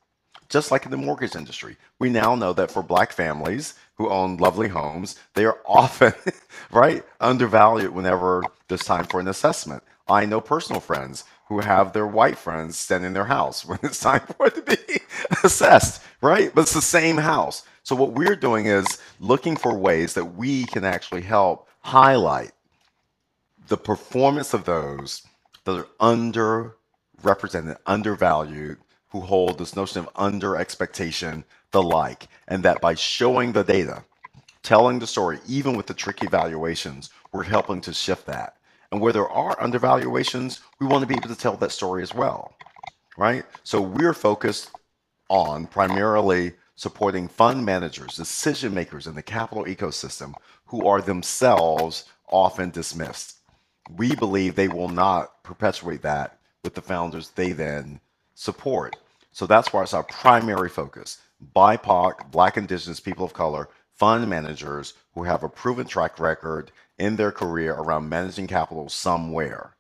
Just 0.50 0.72
like 0.72 0.86
in 0.86 0.92
the 0.92 0.98
mortgage 0.98 1.36
industry, 1.36 1.78
we 2.00 2.10
now 2.10 2.36
know 2.36 2.54
that 2.54 2.72
for 2.72 2.84
black 2.84 3.12
families 3.12 3.74
who 3.96 4.10
own 4.10 4.38
lovely 4.38 4.68
homes, 4.68 5.18
they 5.34 5.46
are 5.46 5.60
often, 5.66 6.14
right, 6.72 7.04
undervalued 7.20 7.92
whenever 7.92 8.44
there's 8.68 8.86
time 8.86 9.06
for 9.06 9.20
an 9.20 9.28
assessment. 9.28 9.84
I 10.08 10.26
know 10.26 10.42
personal 10.42 10.82
friends 10.82 11.24
who 11.48 11.60
have 11.62 11.94
their 11.94 12.08
white 12.08 12.38
friends 12.38 12.78
stand 12.78 13.06
in 13.06 13.14
their 13.14 13.26
house 13.26 13.66
when 13.68 13.80
it's 13.84 14.00
time 14.00 14.22
for 14.22 14.48
it 14.48 14.56
to 14.56 14.62
be 14.62 15.02
assessed, 15.44 16.02
right? 16.22 16.54
But 16.54 16.62
it's 16.62 16.74
the 16.74 16.82
same 16.82 17.18
house. 17.18 17.64
So 17.84 17.96
what 17.96 18.14
we're 18.14 18.36
doing 18.36 18.68
is 18.68 18.86
looking 19.20 19.56
for 19.56 19.76
ways 19.78 20.14
that 20.14 20.36
we 20.36 20.66
can 20.66 20.86
actually 20.86 21.22
help 21.24 21.68
highlight 21.84 22.52
the 23.68 23.78
performance 23.78 24.54
of 24.54 24.66
those 24.66 25.24
that 25.66 25.78
are 25.78 25.88
underrepresented, 27.24 27.78
undervalued, 27.86 28.78
who 29.10 29.22
hold 29.22 29.58
this 29.58 29.76
notion 29.76 30.00
of 30.00 30.10
under 30.16 30.56
expectation, 30.56 31.44
the 31.72 31.84
like, 31.84 32.28
and 32.48 32.64
that 32.64 32.82
by 32.82 32.96
showing 32.96 33.52
the 33.52 33.64
data, 33.64 34.04
telling 34.64 34.98
the 35.00 35.08
story, 35.08 35.40
even 35.48 35.78
with 35.78 35.86
the 35.86 35.94
tricky 35.94 36.28
valuations, 36.28 37.12
we're 37.32 37.44
helping 37.44 37.80
to 37.82 37.94
shift 37.94 38.26
that. 38.26 38.58
And 38.92 39.00
where 39.02 39.14
there 39.14 39.30
are 39.30 39.56
undervaluations, 39.62 40.62
we 40.80 40.88
want 40.88 41.02
to 41.02 41.08
be 41.08 41.16
able 41.16 41.30
to 41.30 41.36
tell 41.36 41.56
that 41.58 41.72
story 41.72 42.02
as 42.02 42.14
well, 42.14 42.56
right? 43.18 43.44
So 43.64 43.82
we're 43.82 44.14
focused 44.14 44.72
on 45.30 45.68
primarily 45.68 46.54
supporting 46.76 47.28
fund 47.28 47.66
managers, 47.66 48.18
decision 48.18 48.74
makers 48.74 49.08
in 49.08 49.16
the 49.16 49.22
capital 49.22 49.66
ecosystem 49.66 50.34
who 50.66 50.88
are 50.88 51.02
themselves 51.02 52.06
often 52.30 52.70
dismissed. 52.70 53.38
We 53.96 54.16
believe 54.16 54.56
they 54.56 54.68
will 54.68 54.90
not 54.90 55.44
perpetuate 55.44 56.02
that 56.02 56.40
with 56.64 56.74
the 56.74 56.82
founders 56.82 57.30
they 57.30 57.52
then 57.52 58.00
support. 58.34 58.96
So 59.32 59.46
that's 59.46 59.74
why 59.74 59.84
it's 59.84 59.94
our 59.94 60.04
primary 60.04 60.70
focus. 60.70 61.20
BIPOC, 61.56 62.32
Black, 62.32 62.58
Indigenous, 62.58 63.00
people 63.00 63.26
of 63.26 63.34
color, 63.34 63.70
fund 63.94 64.30
managers 64.30 64.94
who 65.14 65.24
have 65.24 65.44
a 65.44 65.50
proven 65.50 65.86
track 65.86 66.20
record 66.20 66.72
in 66.98 67.16
their 67.16 67.32
career 67.32 67.74
around 67.74 68.10
managing 68.10 68.48
capital 68.48 68.90
somewhere 68.90 69.76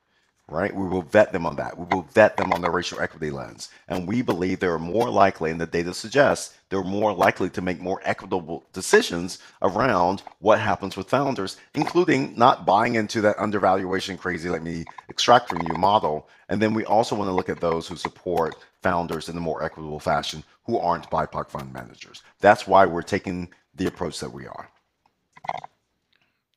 right? 0.49 0.75
We 0.75 0.87
will 0.87 1.01
vet 1.01 1.31
them 1.31 1.45
on 1.45 1.55
that. 1.55 1.77
We 1.77 1.85
will 1.85 2.03
vet 2.13 2.35
them 2.35 2.51
on 2.51 2.61
the 2.61 2.69
racial 2.69 2.99
equity 2.99 3.31
lens. 3.31 3.69
And 3.87 4.07
we 4.07 4.21
believe 4.21 4.59
they're 4.59 4.77
more 4.77 5.09
likely, 5.09 5.51
and 5.51 5.59
the 5.59 5.65
data 5.65 5.93
suggests 5.93 6.57
they're 6.69 6.83
more 6.83 7.13
likely 7.13 7.49
to 7.51 7.61
make 7.61 7.79
more 7.79 8.01
equitable 8.03 8.65
decisions 8.73 9.39
around 9.61 10.21
what 10.39 10.59
happens 10.59 10.97
with 10.97 11.09
founders, 11.09 11.57
including 11.75 12.37
not 12.37 12.65
buying 12.65 12.95
into 12.95 13.21
that 13.21 13.39
undervaluation 13.39 14.17
crazy, 14.17 14.49
let 14.49 14.63
me 14.63 14.83
extract 15.07 15.49
from 15.49 15.61
you 15.67 15.75
model. 15.75 16.27
And 16.49 16.61
then 16.61 16.73
we 16.73 16.83
also 16.85 17.15
want 17.15 17.29
to 17.29 17.33
look 17.33 17.49
at 17.49 17.61
those 17.61 17.87
who 17.87 17.95
support 17.95 18.55
founders 18.81 19.29
in 19.29 19.37
a 19.37 19.41
more 19.41 19.63
equitable 19.63 19.99
fashion 19.99 20.43
who 20.65 20.77
aren't 20.77 21.09
BIPOC 21.09 21.49
fund 21.49 21.71
managers. 21.71 22.21
That's 22.41 22.67
why 22.67 22.85
we're 22.85 23.01
taking 23.01 23.49
the 23.75 23.87
approach 23.87 24.19
that 24.19 24.33
we 24.33 24.45
are. 24.45 24.69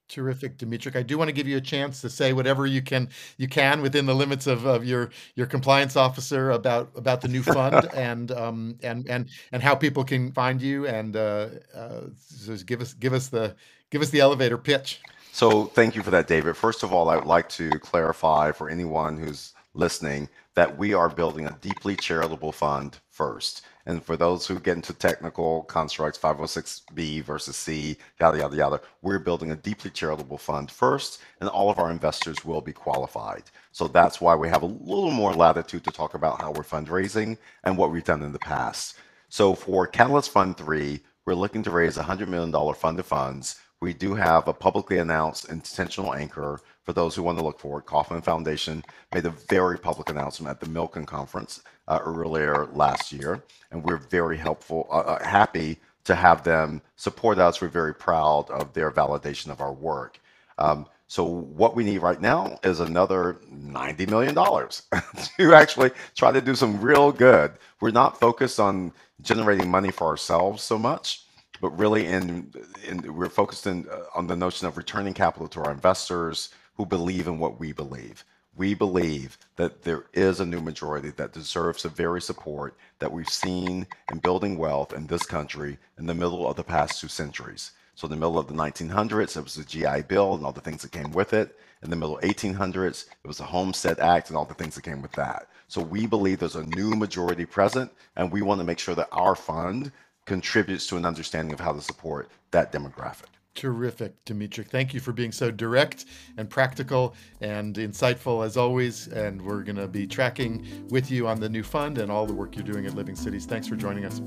Terrific, 0.09 0.57
Dimitrik. 0.57 0.95
I 0.95 1.03
do 1.03 1.19
want 1.19 1.29
to 1.29 1.33
give 1.33 1.49
you 1.49 1.57
a 1.57 1.61
chance 1.61 2.01
to 2.01 2.09
say 2.09 2.33
whatever 2.33 2.65
you 2.65 2.81
can 2.81 3.09
you 3.39 3.49
can 3.49 3.83
within 3.83 4.07
the 4.07 4.15
limits 4.15 4.47
of, 4.47 4.65
of 4.65 4.85
your 4.85 5.11
your 5.35 5.47
compliance 5.47 5.97
officer 5.97 6.53
about 6.53 6.91
about 6.95 7.21
the 7.21 7.29
new 7.29 7.43
fund 7.43 7.89
and 7.95 8.31
um 8.31 8.79
and 8.85 9.09
and 9.09 9.29
and 9.51 9.63
how 9.65 9.75
people 9.75 10.05
can 10.05 10.31
find 10.31 10.63
you 10.63 10.87
and 10.87 11.17
uh, 11.17 11.49
uh 11.75 12.03
just 12.45 12.67
give 12.67 12.81
us 12.81 12.93
give 12.95 13.13
us 13.13 13.29
the 13.29 13.57
give 13.91 14.01
us 14.01 14.11
the 14.11 14.21
elevator 14.21 14.57
pitch. 14.57 15.01
So 15.33 15.65
thank 15.65 15.97
you 15.97 16.03
for 16.03 16.11
that, 16.13 16.29
David. 16.29 16.57
First 16.57 16.85
of 16.85 16.93
all, 16.93 17.11
I 17.11 17.17
would 17.17 17.27
like 17.27 17.49
to 17.51 17.71
clarify 17.71 18.53
for 18.53 18.71
anyone 18.71 19.19
who's 19.19 19.55
listening 19.75 20.29
that 20.57 20.77
we 20.77 20.95
are 20.95 21.09
building 21.09 21.47
a 21.47 21.59
deeply 21.61 21.95
charitable 21.95 22.51
fund 22.51 22.99
first. 23.11 23.63
And 23.85 24.03
for 24.03 24.17
those 24.17 24.47
who 24.47 24.59
get 24.59 24.77
into 24.77 24.93
technical 24.93 25.63
constructs, 25.65 26.19
506B 26.19 27.23
versus 27.23 27.57
C, 27.57 27.97
yada, 28.19 28.39
yada, 28.39 28.57
yada, 28.57 28.81
we're 29.03 29.21
building 29.21 29.53
a 29.53 29.57
deeply 29.57 29.91
charitable 29.91 30.39
fund 30.39 30.71
first, 30.71 31.21
and 31.41 31.49
all 31.49 31.71
of 31.71 31.79
our 31.79 31.91
investors 31.93 32.45
will 32.45 32.63
be 32.63 32.73
qualified. 32.73 33.45
So 33.71 33.87
that's 33.87 34.21
why 34.21 34.35
we 34.35 34.49
have 34.49 34.63
a 34.63 34.67
little 34.67 35.13
more 35.13 35.35
latitude 35.35 35.85
to 35.85 35.93
talk 35.93 36.15
about 36.15 36.41
how 36.41 36.51
we're 36.51 36.65
fundraising 36.65 37.37
and 37.63 37.77
what 37.79 37.93
we've 37.93 38.03
done 38.03 38.23
in 38.23 38.33
the 38.33 38.39
past. 38.41 38.97
So 39.29 39.55
for 39.55 39.87
Catalyst 39.87 40.31
Fund 40.31 40.57
3, 40.57 41.01
we're 41.27 41.35
looking 41.35 41.63
to 41.65 41.71
raise 41.71 41.99
a 41.99 42.03
$100 42.03 42.29
million 42.29 42.75
fund 42.75 42.99
of 42.99 43.07
funds. 43.07 43.61
We 43.81 43.93
do 43.93 44.15
have 44.15 44.49
a 44.49 44.55
publicly 44.55 44.99
announced 44.99 45.51
intentional 45.51 46.15
anchor 46.15 46.61
for 46.87 46.93
those 46.93 47.15
who 47.15 47.23
want 47.23 47.37
to 47.37 47.45
look 47.45 47.59
forward. 47.59 47.85
Kauffman 47.85 48.23
Foundation 48.23 48.83
made 49.13 49.27
a 49.27 49.31
very 49.31 49.77
public 49.77 50.09
announcement 50.09 50.51
at 50.51 50.61
the 50.61 50.73
Milken 50.73 51.05
Conference 51.05 51.61
uh, 51.89 51.99
earlier 52.03 52.67
last 52.73 53.13
year, 53.13 53.43
and 53.73 53.83
we're 53.83 53.97
very 53.97 54.37
helpful, 54.37 54.87
uh, 54.91 54.99
uh, 54.99 55.25
happy 55.25 55.79
to 56.05 56.15
have 56.15 56.45
them 56.45 56.81
support 56.95 57.39
us. 57.39 57.61
We're 57.61 57.69
very 57.69 57.93
proud 57.93 58.49
of 58.51 58.73
their 58.73 58.93
validation 58.93 59.51
of 59.51 59.61
our 59.61 59.73
work. 59.73 60.21
Um, 60.59 60.87
so 61.09 61.25
what 61.25 61.75
we 61.77 61.85
need 61.85 61.99
right 61.99 62.21
now 62.21 62.59
is 62.63 62.81
another 62.81 63.39
$90 63.53 64.09
million 64.09 64.35
to 65.39 65.55
actually 65.55 65.91
try 66.17 66.33
to 66.33 66.41
do 66.41 66.55
some 66.55 66.81
real 66.81 67.13
good. 67.13 67.53
We're 67.81 67.91
not 67.91 68.19
focused 68.19 68.59
on 68.61 68.93
generating 69.23 69.71
money 69.71 69.91
for 69.91 70.07
ourselves 70.07 70.63
so 70.63 70.79
much, 70.79 71.25
but 71.61 71.71
really 71.79 72.07
in, 72.07 72.53
in 72.87 73.15
we're 73.15 73.29
focused 73.29 73.67
in, 73.67 73.87
uh, 73.91 74.03
on 74.15 74.27
the 74.27 74.37
notion 74.37 74.67
of 74.67 74.77
returning 74.77 75.15
capital 75.15 75.49
to 75.49 75.61
our 75.65 75.73
investors 75.73 76.51
who 76.77 76.87
believe 76.87 77.27
in 77.27 77.39
what 77.39 77.59
we 77.59 77.73
believe 77.73 78.25
we 78.57 78.75
believe 78.75 79.37
that 79.57 79.83
there 79.83 80.07
is 80.15 80.41
a 80.41 80.47
new 80.47 80.61
majority 80.61 81.11
that 81.11 81.33
deserves 81.33 81.83
the 81.83 81.89
very 81.91 82.23
support 82.23 82.75
that 82.99 83.13
we've 83.13 83.29
seen 83.29 83.87
in 84.11 84.19
building 84.19 84.57
wealth 84.57 84.95
in 84.95 85.07
this 85.07 85.25
country 85.25 85.79
in 85.99 86.07
the 86.07 86.15
middle 86.15 86.49
of 86.49 86.57
the 86.57 86.65
past 86.65 87.01
two 87.01 87.09
centuries. 87.09 87.73
So 87.95 88.07
in 88.07 88.11
the 88.11 88.17
middle 88.17 88.39
of 88.39 88.49
the 88.49 88.55
1900s, 88.55 89.37
it 89.37 89.43
was 89.43 89.55
the 89.55 89.65
GI 89.65 90.03
Bill 90.09 90.35
and 90.35 90.45
all 90.45 90.53
the 90.53 90.61
things 90.61 90.83
that 90.83 90.93
came 90.93 91.13
with 91.13 91.33
it. 91.33 91.59
In 91.83 91.91
the 91.91 91.97
middle 91.97 92.19
1800s, 92.23 93.07
it 93.23 93.29
was 93.29 93.39
the 93.39 93.45
Homestead 93.45 94.01
Act 94.01 94.29
and 94.29 94.37
all 94.37 94.45
the 94.47 94.55
things 94.55 94.75
that 94.75 94.85
came 94.85 95.03
with 95.03 95.13
that. 95.13 95.49
So 95.69 95.83
we 95.83 96.07
believe 96.07 96.39
there's 96.39 96.57
a 96.57 96.65
new 96.65 96.91
majority 96.91 97.45
present, 97.45 97.91
and 98.17 98.33
we 98.33 98.43
want 98.43 98.61
to 98.61 98.67
make 98.67 98.79
sure 98.79 98.95
that 98.95 99.09
our 99.13 99.35
fund 99.35 99.93
contributes 100.25 100.87
to 100.89 100.97
an 100.97 101.05
understanding 101.05 101.53
of 101.53 101.61
how 101.61 101.73
to 101.73 101.81
support 101.81 102.31
that 102.51 102.73
demographic. 102.73 103.36
Terrific, 103.57 104.23
Dimitri. 104.27 104.65
Thank 104.65 104.93
you 104.93 105.01
for 105.01 105.13
being 105.13 105.33
so 105.33 105.51
direct 105.51 106.05
and 106.37 106.49
practical 106.49 107.15
and 107.41 107.75
insightful 107.75 108.45
as 108.45 108.59
always. 108.59 109.09
And 109.09 109.41
we're 109.41 109.63
going 109.63 109.77
to 109.77 109.89
be 109.89 110.07
tracking 110.07 110.87
with 110.91 111.11
you 111.11 111.27
on 111.27 111.41
the 111.41 111.49
new 111.49 111.63
fund 111.63 111.97
and 111.99 112.13
all 112.13 112.27
the 112.27 112.35
work 112.35 112.55
you're 112.55 112.65
doing 112.65 112.85
at 112.87 112.95
Living 112.95 113.17
Cities. 113.17 113.47
Thanks 113.47 113.67
for 113.67 113.75
joining 113.75 114.05
us. 114.05 114.21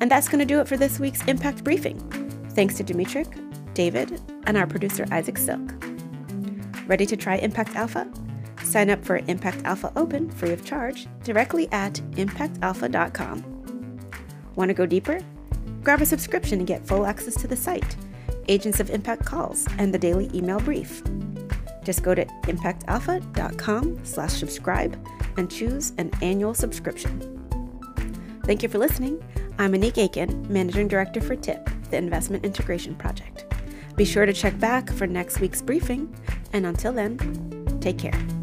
And 0.00 0.10
that's 0.10 0.28
going 0.28 0.40
to 0.40 0.44
do 0.44 0.60
it 0.60 0.68
for 0.68 0.76
this 0.76 1.00
week's 1.00 1.24
Impact 1.24 1.64
Briefing. 1.64 1.98
Thanks 2.50 2.76
to 2.76 2.82
Dimitri, 2.82 3.24
David, 3.72 4.20
and 4.46 4.58
our 4.58 4.66
producer, 4.66 5.06
Isaac 5.10 5.38
Silk. 5.38 5.74
Ready 6.86 7.06
to 7.06 7.16
try 7.16 7.36
Impact 7.36 7.74
Alpha? 7.74 8.06
Sign 8.62 8.90
up 8.90 9.02
for 9.02 9.22
Impact 9.28 9.64
Alpha 9.64 9.90
Open 9.96 10.30
free 10.30 10.52
of 10.52 10.62
charge 10.62 11.06
directly 11.24 11.68
at 11.72 11.94
impactalpha.com. 12.12 14.00
Want 14.56 14.68
to 14.68 14.74
go 14.74 14.84
deeper? 14.84 15.20
Grab 15.82 16.02
a 16.02 16.06
subscription 16.06 16.58
and 16.58 16.66
get 16.66 16.86
full 16.86 17.06
access 17.06 17.34
to 17.36 17.46
the 17.46 17.56
site, 17.56 17.96
Agents 18.48 18.80
of 18.80 18.90
Impact 18.90 19.24
calls, 19.24 19.66
and 19.78 19.92
the 19.92 19.98
daily 19.98 20.30
email 20.34 20.60
brief. 20.60 21.02
Just 21.84 22.02
go 22.02 22.14
to 22.14 22.24
impactalpha.com 22.24 24.04
slash 24.04 24.32
subscribe 24.32 24.98
and 25.36 25.50
choose 25.50 25.92
an 25.98 26.10
annual 26.22 26.54
subscription. 26.54 27.20
Thank 28.44 28.62
you 28.62 28.68
for 28.68 28.78
listening. 28.78 29.22
I'm 29.58 29.72
Anik 29.72 29.98
Aiken, 29.98 30.46
Managing 30.52 30.88
Director 30.88 31.20
for 31.20 31.36
TIP, 31.36 31.68
the 31.90 31.96
Investment 31.96 32.44
Integration 32.44 32.94
Project. 32.94 33.44
Be 33.96 34.04
sure 34.04 34.26
to 34.26 34.32
check 34.32 34.58
back 34.58 34.92
for 34.92 35.06
next 35.06 35.40
week's 35.40 35.62
briefing, 35.62 36.14
and 36.52 36.66
until 36.66 36.92
then, 36.92 37.78
take 37.80 37.98
care. 37.98 38.35